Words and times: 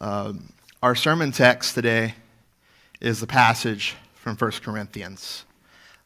Um, 0.00 0.52
our 0.80 0.94
sermon 0.94 1.32
text 1.32 1.74
today 1.74 2.14
is 3.00 3.20
the 3.20 3.26
passage 3.26 3.96
from 4.14 4.36
1 4.36 4.50
Corinthians. 4.62 5.44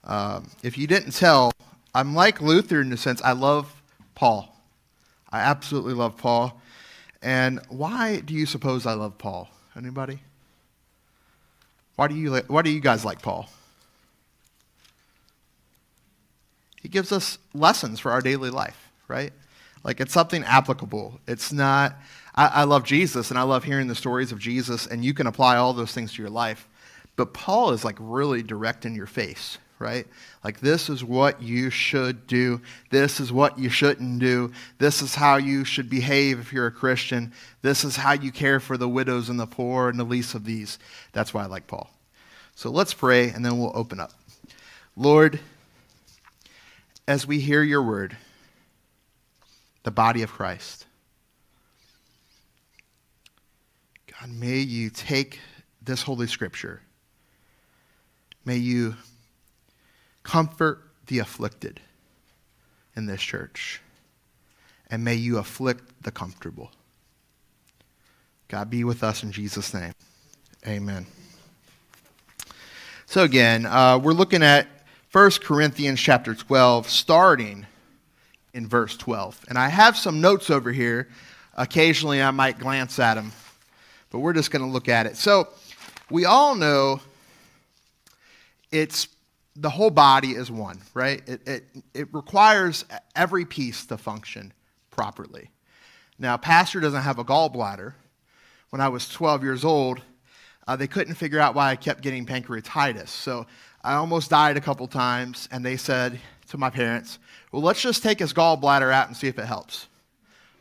Um, 0.04 0.48
if 0.62 0.78
you 0.78 0.86
didn't 0.86 1.12
tell, 1.12 1.52
I'm 1.94 2.14
like 2.14 2.40
Luther 2.40 2.80
in 2.80 2.88
the 2.88 2.96
sense 2.96 3.20
I 3.20 3.32
love 3.32 3.82
Paul. 4.14 4.56
I 5.30 5.40
absolutely 5.40 5.92
love 5.92 6.16
Paul. 6.16 6.60
And 7.20 7.60
why 7.68 8.20
do 8.20 8.32
you 8.32 8.46
suppose 8.46 8.86
I 8.86 8.94
love 8.94 9.18
Paul? 9.18 9.50
Anybody? 9.76 10.20
Why 11.96 12.08
do 12.08 12.14
you, 12.14 12.36
why 12.48 12.62
do 12.62 12.70
you 12.70 12.80
guys 12.80 13.04
like 13.04 13.20
Paul? 13.20 13.50
He 16.80 16.88
gives 16.88 17.12
us 17.12 17.36
lessons 17.52 18.00
for 18.00 18.10
our 18.10 18.22
daily 18.22 18.50
life, 18.50 18.90
right? 19.06 19.32
Like 19.84 20.00
it's 20.00 20.14
something 20.14 20.42
applicable. 20.44 21.20
It's 21.28 21.52
not, 21.52 21.94
I, 22.34 22.46
I, 22.46 22.64
love 22.64 22.84
Jesus 22.84 23.30
and 23.30 23.38
I 23.38 23.42
love 23.42 23.64
hearing 23.64 23.88
the 23.88 23.94
stories 23.94 24.32
of 24.32 24.38
Jesus, 24.38 24.86
and 24.86 25.04
you 25.04 25.14
can 25.14 25.26
apply 25.26 25.56
all 25.56 25.72
those 25.72 25.92
things 25.92 26.14
to 26.14 26.22
your 26.22 26.30
life. 26.30 26.68
But 27.16 27.34
Paul 27.34 27.72
is 27.72 27.84
like 27.84 27.96
really 27.98 28.42
direct 28.42 28.86
in 28.86 28.94
your 28.94 29.06
face, 29.06 29.58
right? 29.78 30.06
Like, 30.42 30.60
this 30.60 30.88
is 30.88 31.04
what 31.04 31.42
you 31.42 31.68
should 31.68 32.26
do. 32.26 32.60
This 32.90 33.20
is 33.20 33.30
what 33.30 33.58
you 33.58 33.68
shouldn't 33.68 34.18
do. 34.18 34.50
This 34.78 35.02
is 35.02 35.14
how 35.14 35.36
you 35.36 35.64
should 35.64 35.90
behave 35.90 36.40
if 36.40 36.52
you're 36.52 36.66
a 36.66 36.72
Christian. 36.72 37.32
This 37.60 37.84
is 37.84 37.96
how 37.96 38.12
you 38.12 38.32
care 38.32 38.60
for 38.60 38.76
the 38.76 38.88
widows 38.88 39.28
and 39.28 39.38
the 39.38 39.46
poor 39.46 39.88
and 39.88 39.98
the 39.98 40.04
least 40.04 40.34
of 40.34 40.44
these. 40.44 40.78
That's 41.12 41.34
why 41.34 41.42
I 41.42 41.46
like 41.46 41.66
Paul. 41.66 41.90
So 42.54 42.70
let's 42.70 42.94
pray 42.94 43.28
and 43.28 43.44
then 43.44 43.58
we'll 43.58 43.72
open 43.74 44.00
up. 44.00 44.12
Lord, 44.96 45.40
as 47.06 47.26
we 47.26 47.40
hear 47.40 47.62
your 47.62 47.82
word, 47.82 48.16
the 49.82 49.90
body 49.90 50.22
of 50.22 50.30
Christ, 50.30 50.86
God, 54.22 54.30
may 54.30 54.58
you 54.58 54.88
take 54.88 55.40
this 55.82 56.02
Holy 56.02 56.28
Scripture. 56.28 56.80
May 58.44 58.56
you 58.56 58.94
comfort 60.22 60.80
the 61.08 61.18
afflicted 61.18 61.80
in 62.94 63.06
this 63.06 63.20
church. 63.20 63.80
And 64.90 65.02
may 65.02 65.16
you 65.16 65.38
afflict 65.38 66.04
the 66.04 66.12
comfortable. 66.12 66.70
God 68.46 68.70
be 68.70 68.84
with 68.84 69.02
us 69.02 69.24
in 69.24 69.32
Jesus' 69.32 69.74
name. 69.74 69.92
Amen. 70.68 71.04
So 73.06 73.24
again, 73.24 73.66
uh, 73.66 73.98
we're 73.98 74.12
looking 74.12 74.44
at 74.44 74.68
1 75.10 75.30
Corinthians 75.42 75.98
chapter 75.98 76.36
12, 76.36 76.88
starting 76.88 77.66
in 78.54 78.68
verse 78.68 78.96
12. 78.96 79.46
And 79.48 79.58
I 79.58 79.68
have 79.68 79.96
some 79.96 80.20
notes 80.20 80.48
over 80.48 80.70
here. 80.70 81.08
Occasionally 81.56 82.22
I 82.22 82.30
might 82.30 82.60
glance 82.60 83.00
at 83.00 83.14
them, 83.14 83.32
but 84.12 84.18
we're 84.18 84.34
just 84.34 84.50
going 84.50 84.64
to 84.64 84.70
look 84.70 84.88
at 84.88 85.06
it. 85.06 85.16
So 85.16 85.48
we 86.10 86.26
all 86.26 86.54
know 86.54 87.00
it's 88.70 89.08
the 89.56 89.70
whole 89.70 89.90
body 89.90 90.32
is 90.32 90.50
one, 90.50 90.80
right? 90.94 91.26
It, 91.26 91.48
it, 91.48 91.64
it 91.94 92.14
requires 92.14 92.84
every 93.16 93.44
piece 93.44 93.86
to 93.86 93.96
function 93.96 94.52
properly. 94.90 95.50
Now, 96.18 96.36
Pastor 96.36 96.78
doesn't 96.78 97.02
have 97.02 97.18
a 97.18 97.24
gallbladder. 97.24 97.94
When 98.70 98.80
I 98.80 98.88
was 98.88 99.08
12 99.08 99.42
years 99.42 99.64
old, 99.64 100.00
uh, 100.68 100.76
they 100.76 100.86
couldn't 100.86 101.14
figure 101.14 101.40
out 101.40 101.54
why 101.54 101.70
I 101.70 101.76
kept 101.76 102.02
getting 102.02 102.24
pancreatitis. 102.24 103.08
So 103.08 103.46
I 103.82 103.94
almost 103.94 104.30
died 104.30 104.56
a 104.56 104.60
couple 104.60 104.86
times, 104.86 105.48
and 105.50 105.64
they 105.64 105.76
said 105.76 106.20
to 106.48 106.58
my 106.58 106.70
parents, 106.70 107.18
Well, 107.50 107.62
let's 107.62 107.82
just 107.82 108.02
take 108.02 108.18
his 108.18 108.32
gallbladder 108.32 108.92
out 108.92 109.08
and 109.08 109.16
see 109.16 109.26
if 109.26 109.38
it 109.38 109.46
helps. 109.46 109.88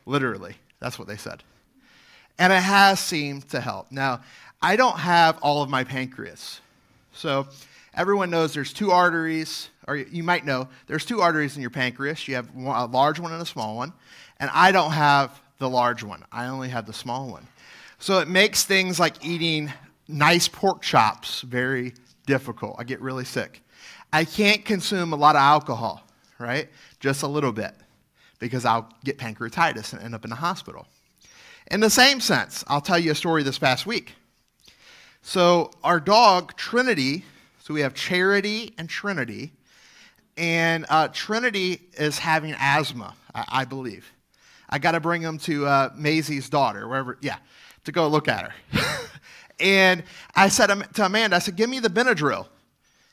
Literally, 0.04 0.56
that's 0.80 0.98
what 0.98 1.06
they 1.06 1.16
said. 1.16 1.42
And 2.38 2.52
it 2.52 2.62
has 2.62 2.98
seemed 3.00 3.48
to 3.50 3.60
help. 3.60 3.92
Now, 3.92 4.20
I 4.60 4.76
don't 4.76 4.98
have 4.98 5.38
all 5.42 5.62
of 5.62 5.68
my 5.68 5.84
pancreas. 5.84 6.60
So 7.12 7.46
everyone 7.94 8.30
knows 8.30 8.54
there's 8.54 8.72
two 8.72 8.90
arteries, 8.90 9.68
or 9.86 9.96
you 9.96 10.22
might 10.22 10.44
know 10.44 10.68
there's 10.86 11.04
two 11.04 11.20
arteries 11.20 11.56
in 11.56 11.62
your 11.62 11.70
pancreas. 11.70 12.26
You 12.26 12.36
have 12.36 12.48
a 12.56 12.86
large 12.86 13.20
one 13.20 13.32
and 13.32 13.42
a 13.42 13.46
small 13.46 13.76
one. 13.76 13.92
And 14.40 14.50
I 14.52 14.72
don't 14.72 14.92
have 14.92 15.40
the 15.58 15.68
large 15.68 16.02
one, 16.02 16.24
I 16.32 16.48
only 16.48 16.68
have 16.70 16.86
the 16.86 16.92
small 16.92 17.28
one. 17.28 17.46
So 18.00 18.18
it 18.18 18.26
makes 18.26 18.64
things 18.64 18.98
like 18.98 19.24
eating 19.24 19.72
nice 20.08 20.48
pork 20.48 20.82
chops 20.82 21.42
very 21.42 21.94
difficult. 22.26 22.74
I 22.78 22.84
get 22.84 23.00
really 23.00 23.24
sick. 23.24 23.62
I 24.12 24.24
can't 24.24 24.64
consume 24.64 25.12
a 25.12 25.16
lot 25.16 25.36
of 25.36 25.40
alcohol, 25.40 26.02
right? 26.40 26.68
Just 26.98 27.22
a 27.22 27.28
little 27.28 27.52
bit, 27.52 27.72
because 28.40 28.64
I'll 28.64 28.92
get 29.04 29.18
pancreatitis 29.18 29.92
and 29.92 30.02
end 30.02 30.16
up 30.16 30.24
in 30.24 30.30
the 30.30 30.36
hospital. 30.36 30.88
In 31.72 31.80
the 31.80 31.88
same 31.88 32.20
sense, 32.20 32.62
I'll 32.68 32.82
tell 32.82 32.98
you 32.98 33.12
a 33.12 33.14
story 33.14 33.42
this 33.42 33.58
past 33.58 33.86
week. 33.86 34.12
So, 35.22 35.70
our 35.82 36.00
dog, 36.00 36.54
Trinity, 36.54 37.24
so 37.62 37.72
we 37.72 37.80
have 37.80 37.94
Charity 37.94 38.74
and 38.76 38.90
Trinity, 38.90 39.52
and 40.36 40.84
uh, 40.90 41.08
Trinity 41.08 41.80
is 41.94 42.18
having 42.18 42.54
asthma, 42.58 43.14
I, 43.34 43.44
I 43.48 43.64
believe. 43.64 44.12
I 44.68 44.78
got 44.78 44.92
to 44.92 45.00
bring 45.00 45.22
him 45.22 45.38
to 45.38 45.64
uh, 45.64 45.90
Maisie's 45.96 46.50
daughter, 46.50 46.86
wherever, 46.86 47.16
yeah, 47.22 47.38
to 47.84 47.92
go 47.92 48.06
look 48.06 48.28
at 48.28 48.52
her. 48.52 48.54
And 49.60 50.02
I 50.34 50.48
said 50.48 50.66
to 50.66 51.06
Amanda, 51.06 51.36
I 51.36 51.38
said, 51.38 51.54
give 51.54 51.70
me 51.70 51.78
the 51.78 51.88
Benadryl. 51.88 52.48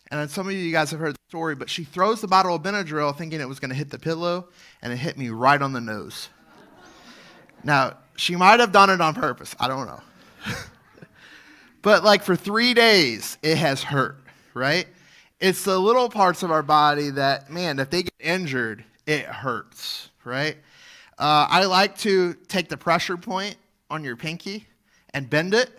And 0.10 0.32
some 0.32 0.48
of 0.48 0.54
you 0.54 0.72
guys 0.72 0.90
have 0.90 1.00
heard 1.00 1.14
the 1.14 1.20
story, 1.28 1.54
but 1.54 1.70
she 1.70 1.84
throws 1.84 2.22
the 2.22 2.28
bottle 2.28 2.56
of 2.56 2.64
Benadryl 2.64 3.16
thinking 3.16 3.40
it 3.40 3.48
was 3.48 3.60
going 3.60 3.70
to 3.70 3.76
hit 3.76 3.92
the 3.92 4.00
pillow, 4.00 4.48
and 4.82 4.92
it 4.92 4.96
hit 4.96 5.16
me 5.16 5.30
right 5.30 5.62
on 5.62 5.74
the 5.74 5.82
nose. 5.82 6.30
now, 7.64 7.98
she 8.20 8.36
might 8.36 8.60
have 8.60 8.74
done 8.74 8.90
it 8.90 9.00
on 9.00 9.14
purpose. 9.16 9.56
I 9.60 9.70
don't 9.70 9.88
know. 9.88 10.02
but 11.82 12.04
like 12.04 12.22
for 12.22 12.36
three 12.36 12.74
days, 12.74 13.38
it 13.42 13.58
has 13.58 13.82
hurt, 13.82 14.18
right? 14.54 14.88
It's 15.40 15.64
the 15.64 15.80
little 15.80 16.10
parts 16.10 16.44
of 16.44 16.52
our 16.52 16.62
body 16.62 17.12
that, 17.12 17.50
man, 17.50 17.80
if 17.80 17.90
they 17.90 18.04
get 18.04 18.14
injured, 18.20 18.84
it 19.08 19.24
hurts, 19.24 20.10
right? 20.26 20.58
Uh, 21.18 21.48
I 21.50 21.64
like 21.66 21.98
to 22.00 22.34
take 22.50 22.68
the 22.68 22.76
pressure 22.76 23.16
point 23.16 23.56
on 23.90 24.04
your 24.04 24.18
pinky 24.18 24.68
and 25.14 25.30
bend 25.30 25.54
it 25.54 25.72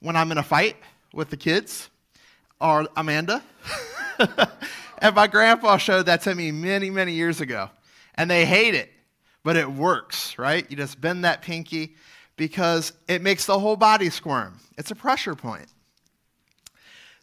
when 0.00 0.14
I'm 0.14 0.30
in 0.30 0.38
a 0.38 0.44
fight 0.44 0.76
with 1.12 1.28
the 1.28 1.36
kids 1.36 1.90
or 2.60 2.86
Amanda. 2.96 3.42
and 4.98 5.14
my 5.16 5.26
grandpa 5.26 5.76
showed 5.76 6.06
that 6.06 6.22
to 6.22 6.36
me 6.36 6.52
many, 6.52 6.88
many 6.88 7.14
years 7.14 7.40
ago. 7.40 7.68
And 8.14 8.30
they 8.30 8.46
hate 8.46 8.76
it, 8.76 8.92
but 9.44 9.56
it 9.56 9.70
works, 9.70 10.36
right? 10.38 10.68
You 10.68 10.76
just 10.76 11.00
bend 11.00 11.24
that 11.24 11.42
pinky 11.42 11.94
because 12.36 12.92
it 13.06 13.22
makes 13.22 13.46
the 13.46 13.58
whole 13.58 13.76
body 13.76 14.10
squirm. 14.10 14.58
It's 14.76 14.90
a 14.90 14.96
pressure 14.96 15.36
point. 15.36 15.66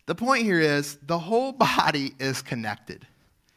The 0.05 0.15
point 0.15 0.43
here 0.43 0.59
is 0.59 0.97
the 1.05 1.19
whole 1.19 1.51
body 1.77 2.13
is 2.19 2.41
connected. 2.41 3.05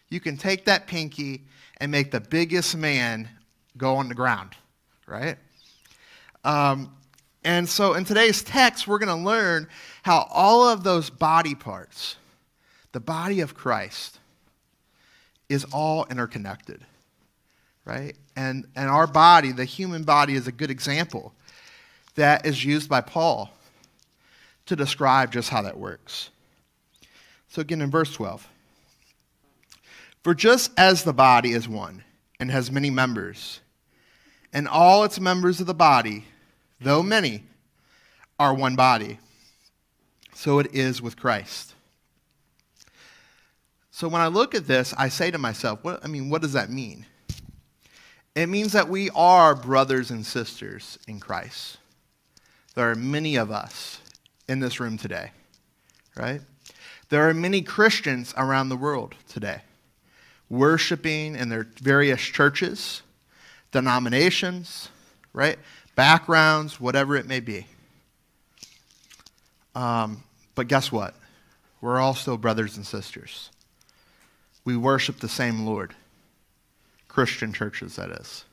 You 0.09 0.21
can 0.21 0.37
take 0.37 0.65
that 0.65 0.87
pinky 0.87 1.43
and 1.79 1.93
make 1.93 2.11
the 2.11 2.21
biggest 2.21 2.77
man 2.77 3.29
go 3.77 3.97
on 3.97 4.09
the 4.09 4.15
ground, 4.15 4.51
right? 5.07 5.37
Um, 6.45 6.95
and 7.45 7.69
so 7.69 7.95
in 7.95 8.05
today's 8.05 8.43
text, 8.43 8.87
we're 8.87 8.99
going 8.99 9.17
to 9.17 9.25
learn 9.25 9.69
how 10.03 10.29
all 10.31 10.69
of 10.69 10.83
those 10.83 11.11
body 11.11 11.55
parts, 11.55 12.17
the 12.93 13.01
body 13.01 13.41
of 13.41 13.55
Christ, 13.55 14.19
is 15.49 15.65
all 15.73 16.07
interconnected, 16.11 16.85
right? 17.85 18.17
And, 18.37 18.67
and 18.75 18.89
our 18.89 19.07
body, 19.07 19.53
the 19.53 19.65
human 19.65 20.05
body, 20.05 20.35
is 20.35 20.47
a 20.47 20.53
good 20.53 20.71
example 20.71 21.33
that 22.15 22.47
is 22.47 22.65
used 22.65 22.89
by 22.89 23.01
Paul 23.01 23.51
to 24.67 24.77
describe 24.77 25.33
just 25.33 25.51
how 25.51 25.63
that 25.63 25.79
works. 25.79 26.31
So 27.49 27.61
again, 27.61 27.81
in 27.81 27.91
verse 27.91 28.13
12, 28.13 28.49
for 30.23 30.35
just 30.35 30.73
as 30.79 31.05
the 31.05 31.13
body 31.13 31.53
is 31.53 31.69
one 31.69 32.03
and 32.41 32.51
has 32.51 32.71
many 32.71 32.91
members, 32.91 33.61
and 34.53 34.67
all 34.67 35.05
its 35.05 35.21
members 35.21 35.61
of 35.61 35.67
the 35.67 35.75
body, 35.75 36.25
though 36.81 37.03
many, 37.03 37.45
are 38.39 38.55
one 38.55 38.75
body. 38.75 39.19
So 40.35 40.59
it 40.59 40.75
is 40.75 41.01
with 41.01 41.17
Christ. 41.17 41.75
So 43.91 44.09
when 44.09 44.21
I 44.21 44.27
look 44.27 44.55
at 44.55 44.67
this, 44.67 44.93
I 44.99 45.09
say 45.09 45.31
to 45.31 45.39
myself, 45.39 45.79
what, 45.83 46.05
I 46.05 46.09
mean, 46.09 46.29
what 46.31 46.43
does 46.43 46.55
that 46.55 46.71
mean? 46.71 47.07
It 48.35 48.49
means 48.49 48.73
that 48.73 48.89
we 48.89 49.11
are 49.11 49.55
brothers 49.55 50.11
and 50.11 50.27
sisters 50.27 50.99
in 51.07 51.21
Christ. 51.21 51.79
There 52.75 52.91
are 52.91 52.97
many 52.97 53.37
of 53.37 53.51
us 53.51 54.01
in 54.49 54.61
this 54.61 54.81
room 54.81 54.99
today, 54.99 55.31
right? 56.17 56.41
There 57.11 57.29
are 57.29 57.35
many 57.35 57.63
Christians 57.63 58.35
around 58.37 58.69
the 58.69 58.77
world 58.77 59.15
today 59.29 59.63
worshiping 60.51 61.37
in 61.37 61.49
their 61.49 61.67
various 61.81 62.21
churches, 62.21 63.03
denominations, 63.73 64.89
right? 65.33 65.59
backgrounds, 65.95 66.81
whatever 66.81 67.17
it 67.17 67.27
may 67.27 67.41
be. 67.41 67.67
Um, 69.75 70.23
but 70.55 70.69
guess 70.69 70.93
what? 70.93 71.15
We're 71.81 72.01
all 72.01 72.15
still 72.15 72.37
brothers 72.37 72.77
and 72.77 72.87
sisters. 72.87 73.51
We 74.65 74.77
worship 74.77 75.21
the 75.21 75.29
same 75.29 75.67
Lord. 75.67 75.95
Christian 77.15 77.53
churches, 77.53 77.95
that 77.95 78.11
is. 78.11 78.45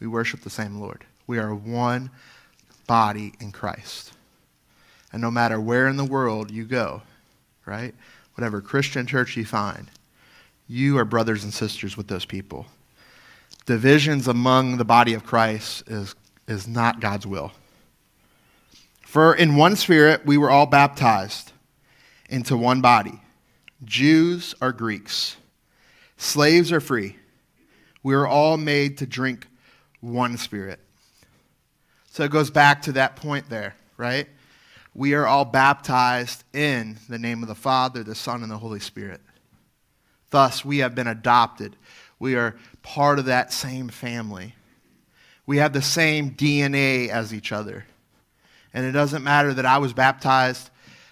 We 0.00 0.08
worship 0.08 0.40
the 0.40 0.50
same 0.50 0.80
Lord. 0.80 1.04
We 1.28 1.38
are 1.38 1.54
one 1.54 2.10
body 2.88 3.32
in 3.38 3.52
Christ. 3.52 4.12
And 5.12 5.22
no 5.22 5.30
matter 5.30 5.60
where 5.60 5.86
in 5.86 5.96
the 5.96 6.04
world 6.04 6.50
you 6.50 6.64
go, 6.64 7.02
right? 7.64 7.94
Whatever 8.34 8.60
Christian 8.60 9.06
church 9.06 9.36
you 9.36 9.44
find, 9.44 9.88
you 10.66 10.98
are 10.98 11.04
brothers 11.04 11.44
and 11.44 11.54
sisters 11.54 11.96
with 11.96 12.08
those 12.08 12.24
people. 12.24 12.66
Divisions 13.66 14.26
among 14.26 14.76
the 14.76 14.84
body 14.84 15.14
of 15.14 15.24
Christ 15.24 15.84
is, 15.86 16.16
is 16.48 16.66
not 16.66 16.98
God's 16.98 17.24
will. 17.24 17.52
For 19.02 19.32
in 19.32 19.54
one 19.54 19.76
spirit 19.76 20.26
we 20.26 20.38
were 20.38 20.50
all 20.50 20.66
baptized 20.66 21.52
into 22.28 22.56
one 22.56 22.80
body. 22.80 23.20
Jews 23.84 24.56
are 24.60 24.72
Greeks, 24.72 25.36
slaves 26.16 26.72
are 26.72 26.80
free. 26.80 27.14
We 28.04 28.14
are 28.14 28.26
all 28.26 28.56
made 28.56 28.98
to 28.98 29.06
drink 29.06 29.48
one 30.00 30.36
spirit. 30.36 30.78
So 32.10 32.22
it 32.22 32.30
goes 32.30 32.50
back 32.50 32.82
to 32.82 32.92
that 32.92 33.16
point 33.16 33.48
there, 33.48 33.74
right? 33.96 34.28
We 34.94 35.14
are 35.14 35.26
all 35.26 35.44
baptized 35.44 36.44
in 36.52 36.98
the 37.08 37.18
name 37.18 37.42
of 37.42 37.48
the 37.48 37.56
Father, 37.56 38.04
the 38.04 38.14
Son, 38.14 38.42
and 38.42 38.52
the 38.52 38.58
Holy 38.58 38.78
Spirit. 38.78 39.20
Thus, 40.30 40.64
we 40.64 40.78
have 40.78 40.94
been 40.94 41.06
adopted. 41.06 41.76
We 42.20 42.36
are 42.36 42.56
part 42.82 43.18
of 43.18 43.24
that 43.24 43.52
same 43.52 43.88
family. 43.88 44.54
We 45.46 45.56
have 45.56 45.72
the 45.72 45.82
same 45.82 46.30
DNA 46.30 47.08
as 47.08 47.34
each 47.34 47.52
other. 47.52 47.86
And 48.72 48.84
it 48.84 48.92
doesn't 48.92 49.24
matter 49.24 49.54
that 49.54 49.66
I 49.66 49.78
was 49.78 49.92
baptized 49.92 50.70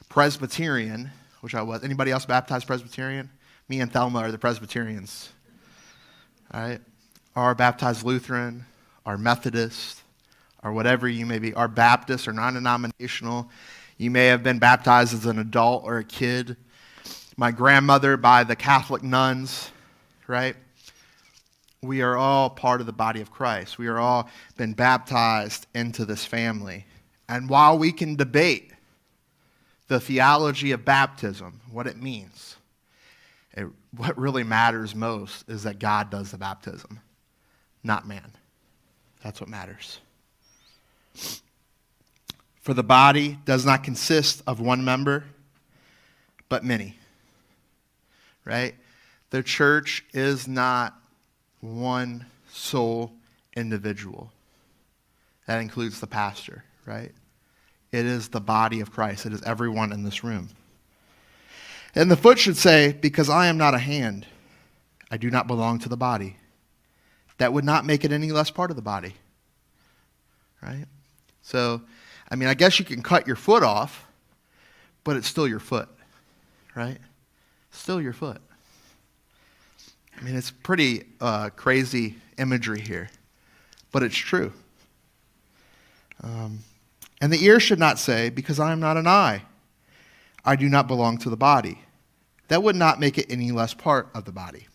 Presbyterian, 0.08 1.10
which 1.40 1.54
I 1.54 1.62
was. 1.62 1.82
Anybody 1.82 2.10
else 2.10 2.26
baptized 2.26 2.66
Presbyterian? 2.66 3.30
Me 3.68 3.80
and 3.80 3.90
Thelma 3.90 4.18
are 4.20 4.30
the 4.30 4.38
Presbyterians. 4.38 5.30
Right? 6.52 6.80
Or 7.34 7.54
baptized 7.54 8.04
Lutheran, 8.04 8.66
or 9.04 9.16
Methodist, 9.16 10.02
or 10.62 10.72
whatever 10.72 11.08
you 11.08 11.26
may 11.26 11.38
be, 11.38 11.54
are 11.54 11.68
Baptist, 11.68 12.28
or 12.28 12.32
non 12.32 12.54
denominational. 12.54 13.50
You 13.96 14.10
may 14.10 14.26
have 14.26 14.42
been 14.42 14.58
baptized 14.58 15.14
as 15.14 15.26
an 15.26 15.38
adult 15.38 15.84
or 15.84 15.98
a 15.98 16.04
kid 16.04 16.56
my 17.36 17.50
grandmother 17.50 18.16
by 18.16 18.44
the 18.44 18.56
Catholic 18.56 19.02
nuns, 19.02 19.70
right? 20.26 20.56
We 21.82 22.02
are 22.02 22.16
all 22.16 22.50
part 22.50 22.80
of 22.80 22.86
the 22.86 22.92
body 22.92 23.20
of 23.20 23.30
Christ. 23.30 23.78
We 23.78 23.88
are 23.88 23.98
all 23.98 24.28
been 24.56 24.72
baptized 24.72 25.66
into 25.74 26.04
this 26.04 26.24
family. 26.24 26.86
And 27.28 27.48
while 27.48 27.78
we 27.78 27.92
can 27.92 28.16
debate 28.16 28.72
the 29.88 29.98
theology 29.98 30.72
of 30.72 30.84
baptism, 30.84 31.60
what 31.70 31.86
it 31.86 32.00
means, 32.00 32.56
what 33.96 34.16
really 34.18 34.44
matters 34.44 34.94
most 34.94 35.48
is 35.48 35.64
that 35.64 35.78
God 35.78 36.10
does 36.10 36.30
the 36.30 36.38
baptism, 36.38 37.00
not 37.84 38.06
man. 38.06 38.32
That's 39.22 39.40
what 39.40 39.48
matters. 39.48 40.00
For 42.62 42.74
the 42.74 42.82
body 42.82 43.38
does 43.44 43.66
not 43.66 43.84
consist 43.84 44.42
of 44.46 44.60
one 44.60 44.84
member, 44.84 45.24
but 46.48 46.64
many 46.64 46.96
right? 48.44 48.74
The 49.30 49.42
church 49.42 50.04
is 50.12 50.48
not 50.48 50.94
one 51.60 52.26
sole 52.50 53.12
individual. 53.56 54.32
That 55.46 55.60
includes 55.60 56.00
the 56.00 56.06
pastor, 56.06 56.64
right? 56.86 57.12
It 57.90 58.06
is 58.06 58.28
the 58.28 58.40
body 58.40 58.80
of 58.80 58.90
Christ. 58.90 59.26
It 59.26 59.32
is 59.32 59.42
everyone 59.42 59.92
in 59.92 60.02
this 60.02 60.24
room. 60.24 60.48
And 61.94 62.10
the 62.10 62.16
foot 62.16 62.38
should 62.38 62.56
say, 62.56 62.92
Because 62.92 63.28
I 63.28 63.46
am 63.46 63.58
not 63.58 63.74
a 63.74 63.78
hand, 63.78 64.26
I 65.10 65.16
do 65.16 65.30
not 65.30 65.46
belong 65.46 65.78
to 65.80 65.88
the 65.88 65.96
body. 65.96 66.36
That 67.38 67.52
would 67.52 67.64
not 67.64 67.84
make 67.84 68.04
it 68.04 68.12
any 68.12 68.30
less 68.30 68.50
part 68.50 68.70
of 68.70 68.76
the 68.76 68.82
body, 68.82 69.14
right? 70.62 70.86
So, 71.42 71.82
I 72.30 72.36
mean, 72.36 72.48
I 72.48 72.54
guess 72.54 72.78
you 72.78 72.84
can 72.84 73.02
cut 73.02 73.26
your 73.26 73.36
foot 73.36 73.62
off, 73.62 74.06
but 75.02 75.16
it's 75.16 75.26
still 75.28 75.48
your 75.48 75.58
foot, 75.58 75.88
right? 76.74 76.98
still 77.72 78.00
your 78.00 78.12
foot. 78.12 78.40
I 80.18 80.22
mean, 80.22 80.36
it's 80.36 80.50
pretty 80.50 81.04
uh, 81.20 81.50
crazy 81.50 82.16
imagery 82.38 82.80
here, 82.80 83.10
but 83.90 84.02
it's 84.02 84.16
true. 84.16 84.52
Um, 86.22 86.60
and 87.20 87.32
the 87.32 87.44
ear 87.44 87.58
should 87.58 87.78
not 87.78 87.98
say, 87.98 88.30
Because 88.30 88.60
I 88.60 88.72
am 88.72 88.78
not 88.78 88.96
an 88.96 89.06
eye, 89.06 89.42
I 90.44 90.56
do 90.56 90.68
not 90.68 90.88
belong 90.88 91.18
to 91.18 91.30
the 91.30 91.36
body. 91.36 91.78
That 92.48 92.62
would 92.62 92.76
not 92.76 93.00
make 93.00 93.18
it 93.18 93.26
any 93.30 93.52
less 93.52 93.74
part 93.74 94.08
of 94.14 94.24
the 94.24 94.32
body. 94.32 94.66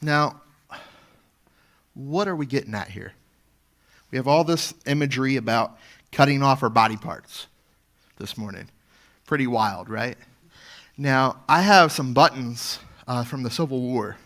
Now, 0.00 0.40
what 1.94 2.26
are 2.26 2.36
we 2.36 2.46
getting 2.46 2.74
at 2.74 2.88
here? 2.88 3.12
We 4.10 4.16
have 4.16 4.28
all 4.28 4.44
this 4.44 4.74
imagery 4.86 5.36
about 5.36 5.78
cutting 6.10 6.42
off 6.42 6.62
our 6.62 6.68
body 6.68 6.96
parts 6.96 7.46
this 8.18 8.36
morning. 8.36 8.68
Pretty 9.26 9.46
wild, 9.46 9.88
right? 9.88 10.18
Now, 10.98 11.42
I 11.48 11.62
have 11.62 11.92
some 11.92 12.12
buttons 12.12 12.78
uh, 13.06 13.24
from 13.24 13.42
the 13.42 13.50
Civil 13.50 13.80
War 13.80 14.16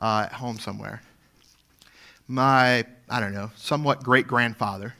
uh, 0.00 0.26
at 0.26 0.32
home 0.32 0.58
somewhere. 0.58 1.02
My, 2.28 2.84
I 3.08 3.20
don't 3.20 3.32
know, 3.32 3.50
somewhat 3.56 4.02
great 4.02 4.26
grandfather, 4.26 4.94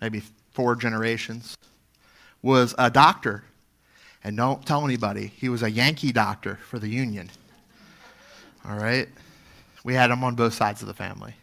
maybe 0.00 0.22
four 0.52 0.74
generations, 0.74 1.56
was 2.42 2.74
a 2.76 2.90
doctor. 2.90 3.44
And 4.22 4.36
don't 4.36 4.66
tell 4.66 4.84
anybody, 4.84 5.28
he 5.28 5.48
was 5.48 5.62
a 5.62 5.70
Yankee 5.70 6.12
doctor 6.12 6.58
for 6.68 6.78
the 6.78 6.88
Union. 6.88 7.30
All 8.68 8.76
right? 8.76 9.08
We 9.84 9.94
had 9.94 10.10
him 10.10 10.22
on 10.24 10.34
both 10.34 10.52
sides 10.52 10.82
of 10.82 10.88
the 10.88 10.94
family. 10.94 11.34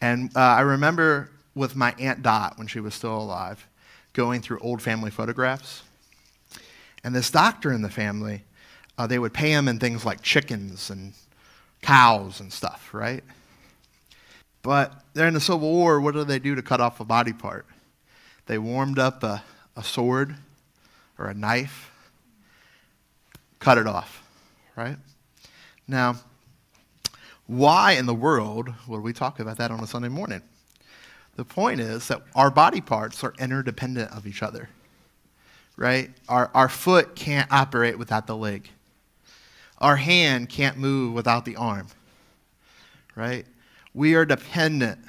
And 0.00 0.36
uh, 0.36 0.40
I 0.40 0.60
remember 0.60 1.30
with 1.54 1.76
my 1.76 1.94
Aunt 1.98 2.22
Dot 2.22 2.56
when 2.56 2.66
she 2.66 2.80
was 2.80 2.94
still 2.94 3.16
alive, 3.16 3.66
going 4.12 4.40
through 4.40 4.58
old 4.60 4.80
family 4.80 5.10
photographs. 5.10 5.82
And 7.04 7.14
this 7.14 7.30
doctor 7.30 7.72
in 7.72 7.82
the 7.82 7.90
family, 7.90 8.42
uh, 8.96 9.06
they 9.06 9.18
would 9.18 9.32
pay 9.32 9.52
him 9.52 9.68
in 9.68 9.78
things 9.78 10.04
like 10.04 10.22
chickens 10.22 10.90
and 10.90 11.12
cows 11.82 12.40
and 12.40 12.52
stuff, 12.52 12.90
right? 12.92 13.22
But 14.62 15.02
during 15.14 15.34
the 15.34 15.40
Civil 15.40 15.60
War, 15.70 16.00
what 16.00 16.14
did 16.14 16.28
they 16.28 16.38
do 16.38 16.54
to 16.54 16.62
cut 16.62 16.80
off 16.80 17.00
a 17.00 17.04
body 17.04 17.32
part? 17.32 17.66
They 18.46 18.58
warmed 18.58 18.98
up 18.98 19.22
a, 19.22 19.42
a 19.76 19.84
sword 19.84 20.36
or 21.18 21.26
a 21.26 21.34
knife, 21.34 21.90
cut 23.58 23.78
it 23.78 23.86
off, 23.86 24.22
right? 24.76 24.96
Now, 25.86 26.16
why 27.46 27.92
in 27.92 28.06
the 28.06 28.14
world 28.14 28.72
would 28.86 29.02
we 29.02 29.12
talk 29.12 29.40
about 29.40 29.58
that 29.58 29.70
on 29.70 29.80
a 29.80 29.86
Sunday 29.86 30.08
morning? 30.08 30.42
The 31.36 31.44
point 31.44 31.80
is 31.80 32.08
that 32.08 32.22
our 32.34 32.50
body 32.50 32.80
parts 32.80 33.22
are 33.22 33.32
interdependent 33.38 34.10
of 34.12 34.26
each 34.26 34.42
other, 34.42 34.68
right? 35.76 36.10
Our, 36.28 36.50
our 36.52 36.68
foot 36.68 37.14
can't 37.14 37.50
operate 37.52 37.98
without 37.98 38.26
the 38.26 38.36
leg. 38.36 38.68
Our 39.78 39.96
hand 39.96 40.48
can't 40.48 40.76
move 40.76 41.14
without 41.14 41.44
the 41.44 41.56
arm, 41.56 41.86
right? 43.14 43.46
We 43.98 44.14
are 44.14 44.24
dependent 44.24 45.00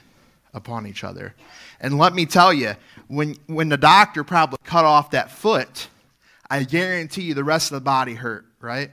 upon 0.52 0.88
each 0.88 1.04
other. 1.04 1.36
And 1.80 2.00
let 2.00 2.16
me 2.16 2.26
tell 2.26 2.52
you, 2.52 2.74
when, 3.08 3.36
when 3.46 3.70
the 3.70 3.78
doctor 3.78 4.24
probably 4.24 4.58
cut 4.64 4.84
off 4.84 5.12
that 5.12 5.30
foot, 5.30 5.90
I 6.50 6.64
guarantee 6.64 7.22
you 7.22 7.36
the 7.36 7.44
rest 7.44 7.70
of 7.70 7.76
the 7.76 7.82
body 7.82 8.16
hurt, 8.16 8.48
right? 8.60 8.90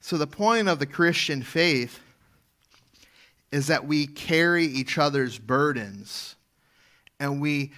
So 0.00 0.18
the 0.18 0.26
point 0.26 0.68
of 0.68 0.78
the 0.78 0.84
Christian 0.84 1.42
faith 1.42 2.00
is 3.50 3.68
that 3.68 3.86
we 3.86 4.06
carry 4.06 4.66
each 4.66 4.98
other's 4.98 5.38
burdens 5.38 6.36
and 7.18 7.40
we 7.40 7.72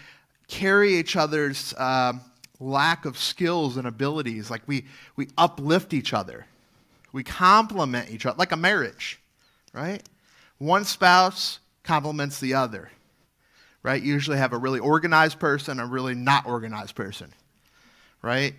carry 0.49 0.97
each 0.97 1.15
other's 1.15 1.75
uh, 1.75 2.15
lack 2.59 3.05
of 3.05 3.17
skills 3.17 3.77
and 3.77 3.87
abilities. 3.87 4.51
Like 4.51 4.62
we, 4.67 4.87
we 5.15 5.29
uplift 5.39 5.95
each 5.95 6.12
other, 6.12 6.45
we 7.12 7.23
complement 7.23 8.11
each 8.11 8.27
other, 8.27 8.37
like 8.37 8.51
a 8.51 8.57
marriage, 8.57 9.21
right? 9.73 10.03
One 10.62 10.85
spouse 10.85 11.59
complements 11.83 12.38
the 12.38 12.54
other, 12.54 12.88
right? 13.83 14.00
You 14.00 14.12
usually 14.12 14.38
have 14.38 14.52
a 14.52 14.57
really 14.57 14.78
organized 14.78 15.40
person, 15.40 15.81
a 15.81 15.87
really 15.87 16.14
not 16.14 16.47
organized 16.47 16.95
person, 16.95 17.33
right? 18.23 18.54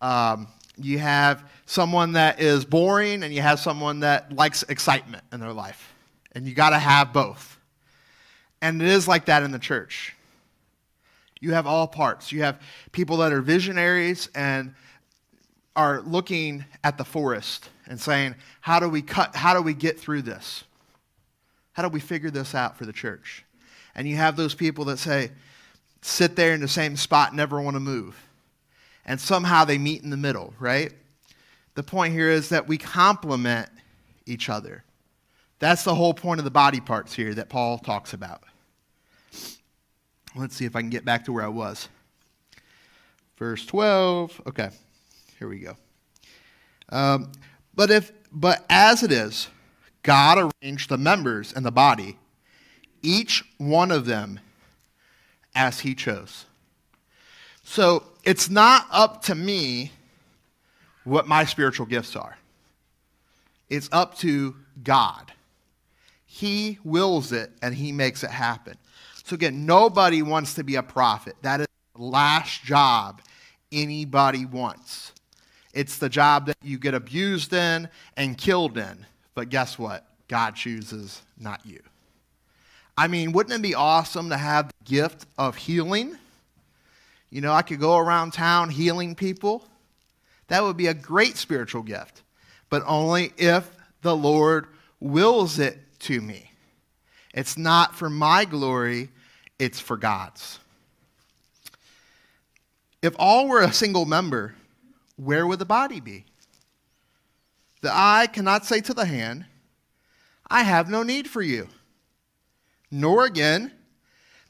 Um, 0.00 0.48
you 0.78 0.98
have 0.98 1.46
someone 1.66 2.12
that 2.12 2.40
is 2.40 2.64
boring 2.64 3.22
and 3.22 3.34
you 3.34 3.42
have 3.42 3.60
someone 3.60 4.00
that 4.00 4.32
likes 4.34 4.62
excitement 4.62 5.24
in 5.30 5.40
their 5.40 5.52
life 5.52 5.92
and 6.34 6.46
you 6.46 6.54
got 6.54 6.70
to 6.70 6.78
have 6.78 7.12
both. 7.12 7.58
And 8.62 8.80
it 8.80 8.88
is 8.88 9.06
like 9.06 9.26
that 9.26 9.42
in 9.42 9.50
the 9.50 9.58
church. 9.58 10.14
You 11.38 11.52
have 11.52 11.66
all 11.66 11.86
parts. 11.86 12.32
You 12.32 12.44
have 12.44 12.62
people 12.92 13.18
that 13.18 13.30
are 13.30 13.42
visionaries 13.42 14.30
and 14.34 14.74
are 15.76 16.00
looking 16.00 16.64
at 16.82 16.96
the 16.96 17.04
forest 17.04 17.68
and 17.86 18.00
saying, 18.00 18.36
how 18.62 18.80
do 18.80 18.88
we 18.88 19.02
cut, 19.02 19.36
how 19.36 19.52
do 19.52 19.60
we 19.60 19.74
get 19.74 20.00
through 20.00 20.22
this? 20.22 20.64
How 21.72 21.82
do 21.82 21.88
we 21.88 22.00
figure 22.00 22.30
this 22.30 22.54
out 22.54 22.76
for 22.76 22.86
the 22.86 22.92
church? 22.92 23.44
And 23.94 24.08
you 24.08 24.16
have 24.16 24.36
those 24.36 24.54
people 24.54 24.84
that 24.86 24.98
say, 24.98 25.30
sit 26.02 26.36
there 26.36 26.54
in 26.54 26.60
the 26.60 26.68
same 26.68 26.96
spot, 26.96 27.34
never 27.34 27.60
want 27.60 27.76
to 27.76 27.80
move. 27.80 28.16
And 29.04 29.20
somehow 29.20 29.64
they 29.64 29.78
meet 29.78 30.02
in 30.02 30.10
the 30.10 30.16
middle, 30.16 30.54
right? 30.58 30.92
The 31.74 31.82
point 31.82 32.12
here 32.12 32.30
is 32.30 32.50
that 32.50 32.68
we 32.68 32.78
complement 32.78 33.68
each 34.26 34.48
other. 34.48 34.84
That's 35.58 35.84
the 35.84 35.94
whole 35.94 36.14
point 36.14 36.40
of 36.40 36.44
the 36.44 36.50
body 36.50 36.80
parts 36.80 37.14
here 37.14 37.34
that 37.34 37.48
Paul 37.48 37.78
talks 37.78 38.12
about. 38.12 38.42
Let's 40.34 40.56
see 40.56 40.64
if 40.64 40.74
I 40.76 40.80
can 40.80 40.90
get 40.90 41.04
back 41.04 41.24
to 41.26 41.32
where 41.32 41.44
I 41.44 41.48
was. 41.48 41.88
Verse 43.36 43.64
12. 43.66 44.42
Okay, 44.48 44.70
here 45.38 45.48
we 45.48 45.60
go. 45.60 45.76
Um, 46.88 47.32
but 47.74 47.90
if 47.90 48.12
but 48.30 48.64
as 48.68 49.02
it 49.02 49.12
is, 49.12 49.48
God 50.02 50.52
arranged 50.62 50.88
the 50.88 50.98
members 50.98 51.52
in 51.52 51.62
the 51.62 51.70
body, 51.70 52.18
each 53.02 53.44
one 53.58 53.90
of 53.90 54.06
them 54.06 54.40
as 55.54 55.80
he 55.80 55.94
chose. 55.94 56.46
So 57.62 58.04
it's 58.24 58.50
not 58.50 58.86
up 58.90 59.22
to 59.22 59.34
me 59.34 59.92
what 61.04 61.26
my 61.26 61.44
spiritual 61.44 61.86
gifts 61.86 62.16
are. 62.16 62.36
It's 63.68 63.88
up 63.92 64.18
to 64.18 64.54
God. 64.82 65.32
He 66.26 66.78
wills 66.84 67.32
it 67.32 67.50
and 67.62 67.74
he 67.74 67.92
makes 67.92 68.22
it 68.24 68.30
happen. 68.30 68.76
So 69.24 69.34
again, 69.34 69.66
nobody 69.66 70.22
wants 70.22 70.54
to 70.54 70.64
be 70.64 70.76
a 70.76 70.82
prophet. 70.82 71.36
That 71.42 71.60
is 71.60 71.66
the 71.94 72.02
last 72.02 72.62
job 72.62 73.22
anybody 73.70 74.44
wants. 74.46 75.12
It's 75.72 75.98
the 75.98 76.08
job 76.08 76.46
that 76.46 76.56
you 76.62 76.78
get 76.78 76.94
abused 76.94 77.52
in 77.52 77.88
and 78.16 78.36
killed 78.36 78.76
in. 78.76 79.06
But 79.34 79.48
guess 79.48 79.78
what? 79.78 80.06
God 80.28 80.54
chooses, 80.54 81.22
not 81.38 81.64
you. 81.64 81.80
I 82.96 83.08
mean, 83.08 83.32
wouldn't 83.32 83.54
it 83.54 83.62
be 83.62 83.74
awesome 83.74 84.28
to 84.28 84.36
have 84.36 84.68
the 84.68 84.84
gift 84.84 85.26
of 85.38 85.56
healing? 85.56 86.16
You 87.30 87.40
know, 87.40 87.52
I 87.52 87.62
could 87.62 87.80
go 87.80 87.96
around 87.96 88.32
town 88.32 88.68
healing 88.68 89.14
people. 89.14 89.66
That 90.48 90.62
would 90.62 90.76
be 90.76 90.88
a 90.88 90.94
great 90.94 91.36
spiritual 91.36 91.82
gift, 91.82 92.22
but 92.68 92.82
only 92.86 93.32
if 93.38 93.70
the 94.02 94.14
Lord 94.14 94.66
wills 95.00 95.58
it 95.58 95.78
to 96.00 96.20
me. 96.20 96.50
It's 97.32 97.56
not 97.56 97.94
for 97.94 98.10
my 98.10 98.44
glory, 98.44 99.08
it's 99.58 99.80
for 99.80 99.96
God's. 99.96 100.58
If 103.00 103.14
all 103.18 103.48
were 103.48 103.62
a 103.62 103.72
single 103.72 104.04
member, 104.04 104.54
where 105.16 105.46
would 105.46 105.58
the 105.58 105.64
body 105.64 106.00
be? 106.00 106.26
The 107.82 107.90
eye 107.92 108.28
cannot 108.32 108.64
say 108.64 108.80
to 108.80 108.94
the 108.94 109.04
hand, 109.04 109.44
I 110.48 110.62
have 110.62 110.88
no 110.88 111.02
need 111.02 111.28
for 111.28 111.42
you. 111.42 111.68
Nor 112.90 113.26
again, 113.26 113.72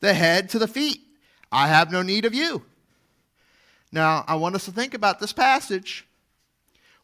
the 0.00 0.12
head 0.12 0.50
to 0.50 0.58
the 0.58 0.68
feet, 0.68 1.00
I 1.50 1.68
have 1.68 1.90
no 1.90 2.02
need 2.02 2.24
of 2.24 2.34
you. 2.34 2.62
Now, 3.90 4.24
I 4.28 4.34
want 4.34 4.54
us 4.54 4.66
to 4.66 4.70
think 4.70 4.94
about 4.94 5.18
this 5.18 5.32
passage. 5.32 6.06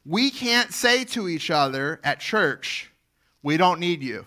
We 0.04 0.30
can't 0.30 0.72
say 0.72 1.04
to 1.04 1.28
each 1.28 1.50
other 1.50 2.00
at 2.04 2.20
church, 2.20 2.90
we 3.42 3.56
don't 3.56 3.80
need 3.80 4.02
you, 4.02 4.26